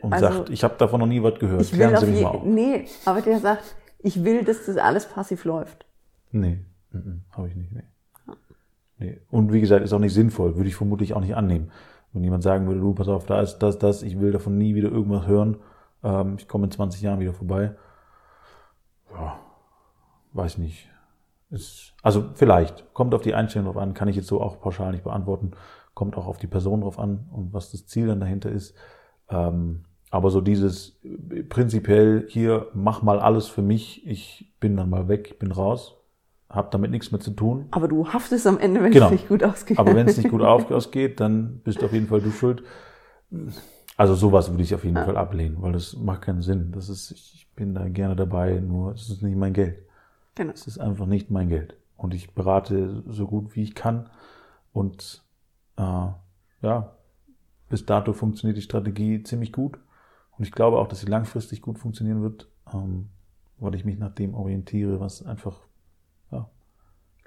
Und 0.00 0.12
also, 0.12 0.26
sagt, 0.26 0.50
ich 0.50 0.64
habe 0.64 0.74
davon 0.76 1.00
noch 1.00 1.06
nie 1.06 1.22
was 1.22 1.38
gehört. 1.38 1.62
Ich 1.62 1.72
Klären 1.72 1.92
will 1.92 2.00
Sie 2.00 2.06
mich 2.06 2.16
je, 2.16 2.24
mal 2.24 2.30
auf. 2.30 2.44
Nee, 2.44 2.86
aber 3.04 3.22
der 3.22 3.38
sagt, 3.38 3.76
ich 4.00 4.24
will, 4.24 4.44
dass 4.44 4.66
das 4.66 4.76
alles 4.76 5.06
passiv 5.06 5.44
läuft. 5.44 5.86
Nee, 6.32 6.64
habe 7.30 7.48
ich 7.48 7.54
nicht. 7.54 7.72
Nee. 7.72 7.84
nee. 8.98 9.20
Und 9.30 9.52
wie 9.52 9.60
gesagt, 9.60 9.84
ist 9.84 9.92
auch 9.92 9.98
nicht 9.98 10.14
sinnvoll, 10.14 10.56
würde 10.56 10.68
ich 10.68 10.76
vermutlich 10.76 11.14
auch 11.14 11.20
nicht 11.20 11.36
annehmen. 11.36 11.70
Wenn 12.12 12.24
jemand 12.24 12.42
sagen 12.42 12.66
würde, 12.66 12.80
du, 12.80 12.92
pass 12.94 13.08
auf, 13.08 13.26
da 13.26 13.40
ist 13.40 13.58
das, 13.58 13.78
das, 13.78 14.02
ich 14.02 14.20
will 14.20 14.32
davon 14.32 14.58
nie 14.58 14.74
wieder 14.74 14.90
irgendwas 14.90 15.26
hören, 15.26 15.58
ähm, 16.02 16.36
ich 16.38 16.48
komme 16.48 16.64
in 16.64 16.70
20 16.70 17.02
Jahren 17.02 17.20
wieder 17.20 17.34
vorbei. 17.34 17.74
Ja, 19.12 19.38
weiß 20.32 20.58
nicht. 20.58 20.88
Ist, 21.50 21.94
also 22.02 22.30
vielleicht, 22.34 22.92
kommt 22.94 23.14
auf 23.14 23.22
die 23.22 23.34
Einstellung 23.34 23.66
drauf 23.66 23.82
an, 23.82 23.94
kann 23.94 24.08
ich 24.08 24.16
jetzt 24.16 24.28
so 24.28 24.40
auch 24.40 24.60
pauschal 24.60 24.92
nicht 24.92 25.04
beantworten, 25.04 25.52
kommt 25.94 26.16
auch 26.16 26.26
auf 26.26 26.38
die 26.38 26.46
Person 26.46 26.82
drauf 26.82 26.98
an 26.98 27.28
und 27.32 27.52
was 27.52 27.72
das 27.72 27.86
Ziel 27.86 28.06
dann 28.06 28.20
dahinter 28.20 28.50
ist. 28.50 28.74
Ähm, 29.28 29.84
aber 30.10 30.30
so 30.30 30.40
dieses 30.40 31.00
prinzipiell 31.48 32.26
hier, 32.28 32.68
mach 32.74 33.02
mal 33.02 33.20
alles 33.20 33.46
für 33.46 33.62
mich, 33.62 34.06
ich 34.06 34.52
bin 34.58 34.76
dann 34.76 34.90
mal 34.90 35.08
weg, 35.08 35.28
ich 35.32 35.38
bin 35.38 35.52
raus, 35.52 35.99
habe 36.50 36.68
damit 36.70 36.90
nichts 36.90 37.12
mehr 37.12 37.20
zu 37.20 37.30
tun. 37.30 37.66
Aber 37.70 37.88
du 37.88 38.08
haftest 38.08 38.46
am 38.46 38.58
Ende, 38.58 38.82
wenn 38.82 38.92
genau. 38.92 39.06
es 39.06 39.12
nicht 39.12 39.28
gut 39.28 39.44
ausgeht. 39.44 39.78
Aber 39.78 39.94
wenn 39.94 40.08
es 40.08 40.16
nicht 40.16 40.30
gut 40.30 40.42
ausgeht, 40.42 41.20
dann 41.20 41.60
bist 41.60 41.80
du 41.80 41.86
auf 41.86 41.92
jeden 41.92 42.08
Fall 42.08 42.20
du 42.20 42.30
schuld. 42.30 42.64
Also 43.96 44.14
sowas 44.14 44.50
würde 44.50 44.62
ich 44.62 44.74
auf 44.74 44.84
jeden 44.84 44.96
ja. 44.96 45.04
Fall 45.04 45.16
ablehnen, 45.16 45.58
weil 45.60 45.72
das 45.72 45.96
macht 45.96 46.22
keinen 46.22 46.42
Sinn. 46.42 46.72
Das 46.72 46.88
ist, 46.88 47.12
ich 47.12 47.48
bin 47.54 47.74
da 47.74 47.88
gerne 47.88 48.16
dabei, 48.16 48.58
nur 48.60 48.92
es 48.92 49.08
ist 49.08 49.22
nicht 49.22 49.36
mein 49.36 49.52
Geld. 49.52 49.78
Genau. 50.34 50.52
Es 50.52 50.66
ist 50.66 50.78
einfach 50.78 51.06
nicht 51.06 51.30
mein 51.30 51.48
Geld. 51.48 51.76
Und 51.96 52.14
ich 52.14 52.34
berate 52.34 53.02
so 53.06 53.26
gut 53.26 53.54
wie 53.54 53.62
ich 53.62 53.74
kann. 53.74 54.10
Und 54.72 55.22
äh, 55.76 56.08
ja, 56.62 56.96
bis 57.68 57.86
dato 57.86 58.12
funktioniert 58.12 58.56
die 58.56 58.62
Strategie 58.62 59.22
ziemlich 59.22 59.52
gut. 59.52 59.78
Und 60.36 60.44
ich 60.44 60.52
glaube 60.52 60.78
auch, 60.78 60.88
dass 60.88 61.00
sie 61.00 61.06
langfristig 61.06 61.60
gut 61.60 61.78
funktionieren 61.78 62.22
wird, 62.22 62.48
ähm, 62.72 63.10
weil 63.58 63.74
ich 63.74 63.84
mich 63.84 63.98
nach 63.98 64.14
dem 64.14 64.34
orientiere, 64.34 64.98
was 64.98 65.24
einfach 65.24 65.60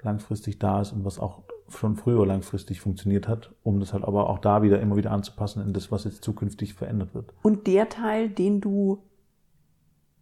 langfristig 0.04 0.58
da 0.58 0.80
ist 0.80 0.92
und 0.92 1.04
was 1.04 1.18
auch 1.18 1.42
schon 1.68 1.96
früher 1.96 2.26
langfristig 2.26 2.80
funktioniert 2.80 3.26
hat, 3.28 3.54
um 3.62 3.80
das 3.80 3.92
halt 3.92 4.04
aber 4.04 4.28
auch 4.28 4.38
da 4.38 4.62
wieder 4.62 4.80
immer 4.80 4.96
wieder 4.96 5.10
anzupassen 5.10 5.62
in 5.62 5.72
das, 5.72 5.90
was 5.90 6.04
jetzt 6.04 6.22
zukünftig 6.22 6.74
verändert 6.74 7.14
wird. 7.14 7.32
Und 7.42 7.66
der 7.66 7.88
Teil, 7.88 8.28
den 8.28 8.60
du, 8.60 9.02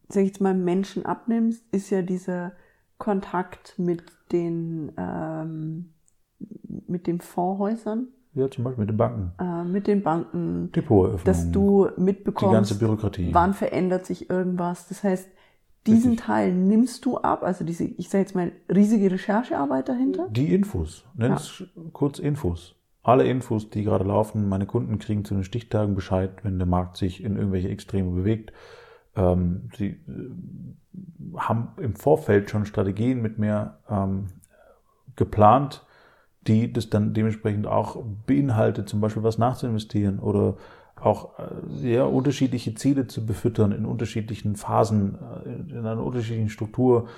sag 0.09 0.23
ich 0.23 0.29
jetzt 0.29 0.40
mal, 0.40 0.55
Menschen 0.55 1.05
abnimmst, 1.05 1.64
ist 1.73 1.90
ja 1.90 2.03
dieser 2.03 2.53
Kontakt 2.99 3.79
mit 3.79 4.05
den, 4.31 4.92
ähm, 4.97 5.92
mit 6.87 7.07
den 7.07 7.21
Fondshäusern. 7.21 8.09
Ja, 8.35 8.51
zum 8.51 8.64
Beispiel 8.64 8.83
mit 8.83 8.90
den 8.90 8.97
Banken. 8.97 9.33
Äh, 9.38 9.64
mit 9.64 9.87
den 9.87 10.03
Banken. 10.03 10.73
Depoteröffnung. 10.73 11.25
Dass 11.25 11.51
du 11.51 11.88
mitbekommst, 11.97 12.51
die 12.51 12.55
ganze 12.55 12.79
Bürokratie. 12.79 13.29
wann 13.33 13.53
verändert 13.53 14.07
sich 14.07 14.31
irgendwas. 14.31 14.88
Das 14.88 15.05
heißt, 15.05 15.29
diesen 15.87 16.11
Richtig. 16.12 16.27
Teil 16.27 16.55
nimmst 16.55 17.05
du 17.05 17.18
ab, 17.18 17.42
also 17.42 17.64
diese, 17.64 17.85
ich 17.85 18.09
sage 18.09 18.23
jetzt 18.23 18.35
mal, 18.35 18.53
riesige 18.73 19.11
Recherchearbeit 19.11 19.88
dahinter? 19.88 20.29
Die 20.31 20.55
Infos, 20.55 21.05
nenn 21.14 21.33
es 21.33 21.59
ja. 21.59 21.66
kurz 21.92 22.18
Infos. 22.18 22.77
Alle 23.03 23.25
Infos, 23.25 23.68
die 23.68 23.83
gerade 23.83 24.05
laufen, 24.05 24.49
meine 24.49 24.66
Kunden 24.66 24.99
kriegen 24.99 25.25
zu 25.25 25.35
den 25.35 25.42
Stichtagen 25.42 25.97
Bescheid, 25.97 26.31
wenn 26.45 26.59
der 26.59 26.68
Markt 26.68 26.97
sich 26.97 27.25
in 27.25 27.37
irgendwelche 27.37 27.68
Extreme 27.68 28.12
bewegt. 28.12 28.53
Ähm, 29.16 29.71
sie 29.77 29.88
äh, 29.88 29.99
haben 31.37 31.68
im 31.79 31.97
Vorfeld 31.97 32.49
schon 32.49 32.64
Strategien 32.64 33.21
mit 33.21 33.38
mir 33.38 33.79
ähm, 33.90 34.29
geplant, 35.16 35.85
die 36.47 36.73
das 36.73 36.90
dann 36.90 37.12
dementsprechend 37.12 37.66
auch 37.66 38.03
beinhaltet, 38.27 38.88
zum 38.88 39.01
Beispiel 39.01 39.23
was 39.23 39.38
nachzuinvestieren 39.38 40.21
oder 40.21 40.57
auch 41.05 41.38
äh, 41.38 41.45
sehr 41.69 42.09
unterschiedliche 42.09 42.75
Ziele 42.75 43.07
zu 43.07 43.27
befüttern 43.27 43.73
in 43.73 43.85
unterschiedlichen 43.85 44.57
Phasen, 44.57 45.19
äh, 45.45 45.73
in 45.73 45.87
einer 45.87 46.03
unterschiedlichen 46.03 46.49
Struktur. 46.49 47.09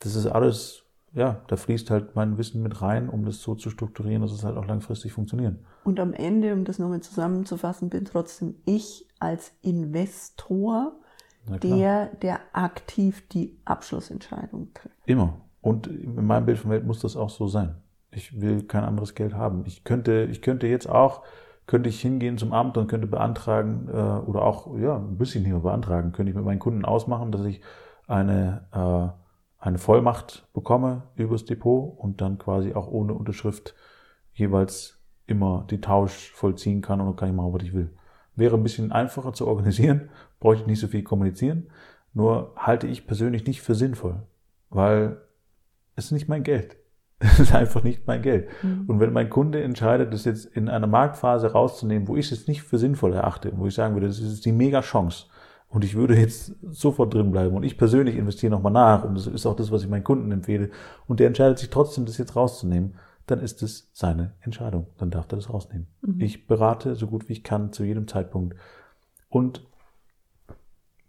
Das 0.00 0.16
ist 0.16 0.26
alles, 0.26 0.82
ja, 1.12 1.40
da 1.46 1.56
fließt 1.56 1.90
halt 1.90 2.14
mein 2.16 2.38
Wissen 2.38 2.62
mit 2.62 2.82
rein, 2.82 3.08
um 3.08 3.24
das 3.24 3.40
so 3.40 3.54
zu 3.54 3.70
strukturieren, 3.70 4.22
dass 4.22 4.32
es 4.32 4.44
halt 4.44 4.56
auch 4.56 4.66
langfristig 4.66 5.12
funktioniert. 5.12 5.56
Und 5.84 6.00
am 6.00 6.12
Ende, 6.12 6.52
um 6.52 6.64
das 6.64 6.78
nochmal 6.78 7.00
zusammenzufassen, 7.00 7.90
bin 7.90 8.04
trotzdem 8.04 8.56
ich 8.64 9.06
als 9.20 9.52
Investor 9.62 10.92
der, 11.62 12.06
der 12.16 12.40
aktiv 12.52 13.26
die 13.28 13.56
Abschlussentscheidung 13.64 14.74
trifft. 14.74 14.96
Immer. 15.06 15.40
Und 15.60 15.86
in 15.86 16.26
meinem 16.26 16.46
Bild 16.46 16.58
von 16.58 16.70
Welt 16.70 16.86
muss 16.86 17.00
das 17.00 17.16
auch 17.16 17.30
so 17.30 17.48
sein. 17.48 17.76
Ich 18.10 18.40
will 18.40 18.62
kein 18.64 18.84
anderes 18.84 19.14
Geld 19.14 19.34
haben. 19.34 19.64
Ich 19.66 19.84
könnte, 19.84 20.28
ich 20.30 20.42
könnte 20.42 20.66
jetzt 20.66 20.88
auch 20.88 21.22
könnte 21.68 21.90
ich 21.90 22.00
hingehen 22.00 22.38
zum 22.38 22.52
Amt 22.52 22.76
und 22.76 22.88
könnte 22.88 23.06
beantragen 23.06 23.88
äh, 23.88 23.92
oder 23.92 24.42
auch 24.42 24.76
ja 24.76 24.96
ein 24.96 25.18
bisschen 25.18 25.44
hier 25.44 25.60
beantragen, 25.60 26.10
könnte 26.10 26.30
ich 26.30 26.36
mit 26.36 26.44
meinen 26.44 26.58
Kunden 26.58 26.84
ausmachen, 26.84 27.30
dass 27.30 27.44
ich 27.44 27.60
eine 28.08 28.66
äh, 28.72 29.18
eine 29.60 29.78
Vollmacht 29.78 30.48
bekomme 30.54 31.02
übers 31.16 31.44
Depot 31.44 31.98
und 31.98 32.20
dann 32.20 32.38
quasi 32.38 32.74
auch 32.74 32.88
ohne 32.88 33.12
Unterschrift 33.12 33.74
jeweils 34.32 34.98
immer 35.26 35.66
die 35.70 35.80
Tausch 35.80 36.32
vollziehen 36.32 36.80
kann 36.80 37.00
und 37.00 37.06
dann 37.06 37.16
kann 37.16 37.28
ich 37.28 37.34
machen, 37.34 37.52
was 37.52 37.62
ich 37.62 37.74
will. 37.74 37.90
Wäre 38.34 38.56
ein 38.56 38.62
bisschen 38.62 38.90
einfacher 38.90 39.34
zu 39.34 39.46
organisieren, 39.46 40.08
bräuchte 40.40 40.62
ich 40.62 40.68
nicht 40.68 40.80
so 40.80 40.86
viel 40.86 41.02
kommunizieren. 41.02 41.68
Nur 42.14 42.54
halte 42.56 42.86
ich 42.86 43.06
persönlich 43.06 43.46
nicht 43.46 43.60
für 43.60 43.74
sinnvoll, 43.74 44.22
weil 44.70 45.20
es 45.96 46.06
ist 46.06 46.12
nicht 46.12 46.28
mein 46.28 46.44
Geld. 46.44 46.77
Das 47.20 47.40
ist 47.40 47.54
einfach 47.54 47.82
nicht 47.82 48.06
mein 48.06 48.22
Geld. 48.22 48.48
Mhm. 48.62 48.84
Und 48.86 49.00
wenn 49.00 49.12
mein 49.12 49.28
Kunde 49.28 49.62
entscheidet, 49.62 50.12
das 50.12 50.24
jetzt 50.24 50.44
in 50.44 50.68
einer 50.68 50.86
Marktphase 50.86 51.50
rauszunehmen, 51.50 52.06
wo 52.06 52.16
ich 52.16 52.30
es 52.30 52.46
nicht 52.46 52.62
für 52.62 52.78
sinnvoll 52.78 53.12
erachte, 53.12 53.52
wo 53.56 53.66
ich 53.66 53.74
sagen 53.74 53.94
würde, 53.94 54.06
das 54.06 54.20
ist 54.20 54.44
die 54.44 54.52
mega 54.52 54.82
Chance 54.82 55.26
und 55.68 55.84
ich 55.84 55.94
würde 55.94 56.16
jetzt 56.16 56.54
sofort 56.62 57.12
drin 57.12 57.30
bleiben 57.30 57.56
und 57.56 57.64
ich 57.64 57.76
persönlich 57.76 58.16
investiere 58.16 58.52
nochmal 58.52 58.72
nach 58.72 59.04
und 59.04 59.16
das 59.16 59.26
ist 59.26 59.46
auch 59.46 59.56
das, 59.56 59.70
was 59.70 59.82
ich 59.82 59.88
meinen 59.88 60.04
Kunden 60.04 60.30
empfehle 60.30 60.70
und 61.06 61.20
der 61.20 61.26
entscheidet 61.26 61.58
sich 61.58 61.70
trotzdem, 61.70 62.06
das 62.06 62.18
jetzt 62.18 62.36
rauszunehmen, 62.36 62.94
dann 63.26 63.40
ist 63.40 63.62
es 63.62 63.90
seine 63.92 64.32
Entscheidung. 64.40 64.86
Dann 64.96 65.10
darf 65.10 65.26
er 65.30 65.36
das 65.36 65.50
rausnehmen. 65.50 65.88
Mhm. 66.00 66.20
Ich 66.20 66.46
berate 66.46 66.94
so 66.94 67.06
gut 67.06 67.28
wie 67.28 67.34
ich 67.34 67.44
kann 67.44 67.72
zu 67.72 67.84
jedem 67.84 68.08
Zeitpunkt. 68.08 68.56
Und 69.28 69.66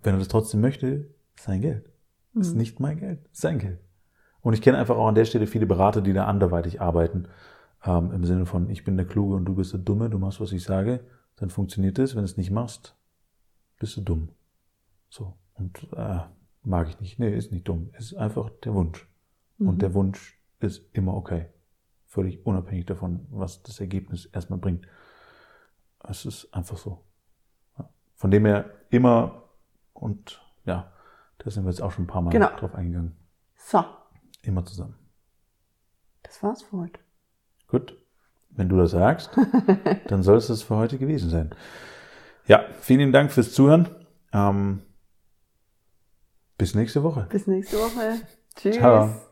wenn 0.03 0.15
er 0.15 0.19
das 0.19 0.27
trotzdem 0.27 0.59
möchte, 0.59 1.07
sein 1.39 1.61
Geld. 1.61 1.89
Mhm. 2.33 2.41
Ist 2.41 2.55
nicht 2.55 2.79
mein 2.79 2.97
Geld, 2.97 3.19
sein 3.31 3.59
Geld. 3.59 3.79
Und 4.41 4.53
ich 4.53 4.61
kenne 4.61 4.77
einfach 4.77 4.95
auch 4.95 5.07
an 5.07 5.15
der 5.15 5.25
Stelle 5.25 5.47
viele 5.47 5.65
Berater, 5.65 6.01
die 6.01 6.13
da 6.13 6.25
anderweitig 6.25 6.81
arbeiten. 6.81 7.27
Ähm, 7.85 8.11
Im 8.11 8.25
Sinne 8.25 8.45
von, 8.45 8.69
ich 8.69 8.83
bin 8.83 8.97
der 8.97 9.05
Kluge 9.05 9.35
und 9.35 9.45
du 9.45 9.55
bist 9.55 9.73
der 9.73 9.79
Dumme, 9.79 10.09
du 10.09 10.19
machst, 10.19 10.39
was 10.39 10.51
ich 10.51 10.63
sage, 10.63 11.01
dann 11.35 11.49
funktioniert 11.49 11.99
es. 11.99 12.15
Wenn 12.15 12.21
du 12.21 12.25
es 12.25 12.37
nicht 12.37 12.51
machst, 12.51 12.95
bist 13.79 13.97
du 13.97 14.01
dumm. 14.01 14.29
So. 15.09 15.33
Und 15.55 15.87
äh, 15.95 16.19
mag 16.63 16.89
ich 16.89 16.99
nicht. 16.99 17.19
Nee, 17.19 17.35
ist 17.35 17.51
nicht 17.51 17.67
dumm. 17.67 17.89
Ist 17.97 18.15
einfach 18.15 18.49
der 18.63 18.73
Wunsch. 18.73 19.07
Mhm. 19.57 19.67
Und 19.67 19.81
der 19.81 19.93
Wunsch 19.93 20.39
ist 20.59 20.83
immer 20.93 21.15
okay. 21.15 21.47
Völlig 22.07 22.45
unabhängig 22.45 22.85
davon, 22.85 23.27
was 23.29 23.61
das 23.63 23.79
Ergebnis 23.79 24.25
erstmal 24.25 24.59
bringt. 24.59 24.87
Es 26.07 26.25
ist 26.25 26.53
einfach 26.53 26.77
so. 26.77 27.03
Von 28.15 28.31
dem 28.31 28.45
her 28.45 28.65
immer 28.89 29.43
und 29.93 30.41
ja, 30.65 30.91
da 31.37 31.49
sind 31.49 31.63
wir 31.63 31.69
jetzt 31.69 31.81
auch 31.81 31.91
schon 31.91 32.05
ein 32.05 32.07
paar 32.07 32.21
Mal 32.21 32.31
genau. 32.31 32.49
drauf 32.57 32.75
eingegangen. 32.75 33.15
So. 33.55 33.83
Immer 34.41 34.65
zusammen. 34.65 34.95
Das 36.23 36.41
war's 36.43 36.63
für 36.63 36.77
heute. 36.77 36.99
Gut. 37.67 37.97
Wenn 38.51 38.67
du 38.69 38.77
das 38.77 38.91
sagst, 38.91 39.31
dann 40.07 40.23
soll 40.23 40.37
es 40.37 40.47
das 40.47 40.63
für 40.63 40.75
heute 40.75 40.97
gewesen 40.97 41.29
sein. 41.29 41.51
Ja, 42.47 42.65
vielen 42.81 43.11
Dank 43.11 43.31
fürs 43.31 43.53
Zuhören. 43.53 43.89
Ähm, 44.33 44.81
bis 46.57 46.75
nächste 46.75 47.03
Woche. 47.03 47.27
Bis 47.29 47.47
nächste 47.47 47.77
Woche. 47.77 48.21
Tschüss. 48.55 48.75
Ciao. 48.75 49.28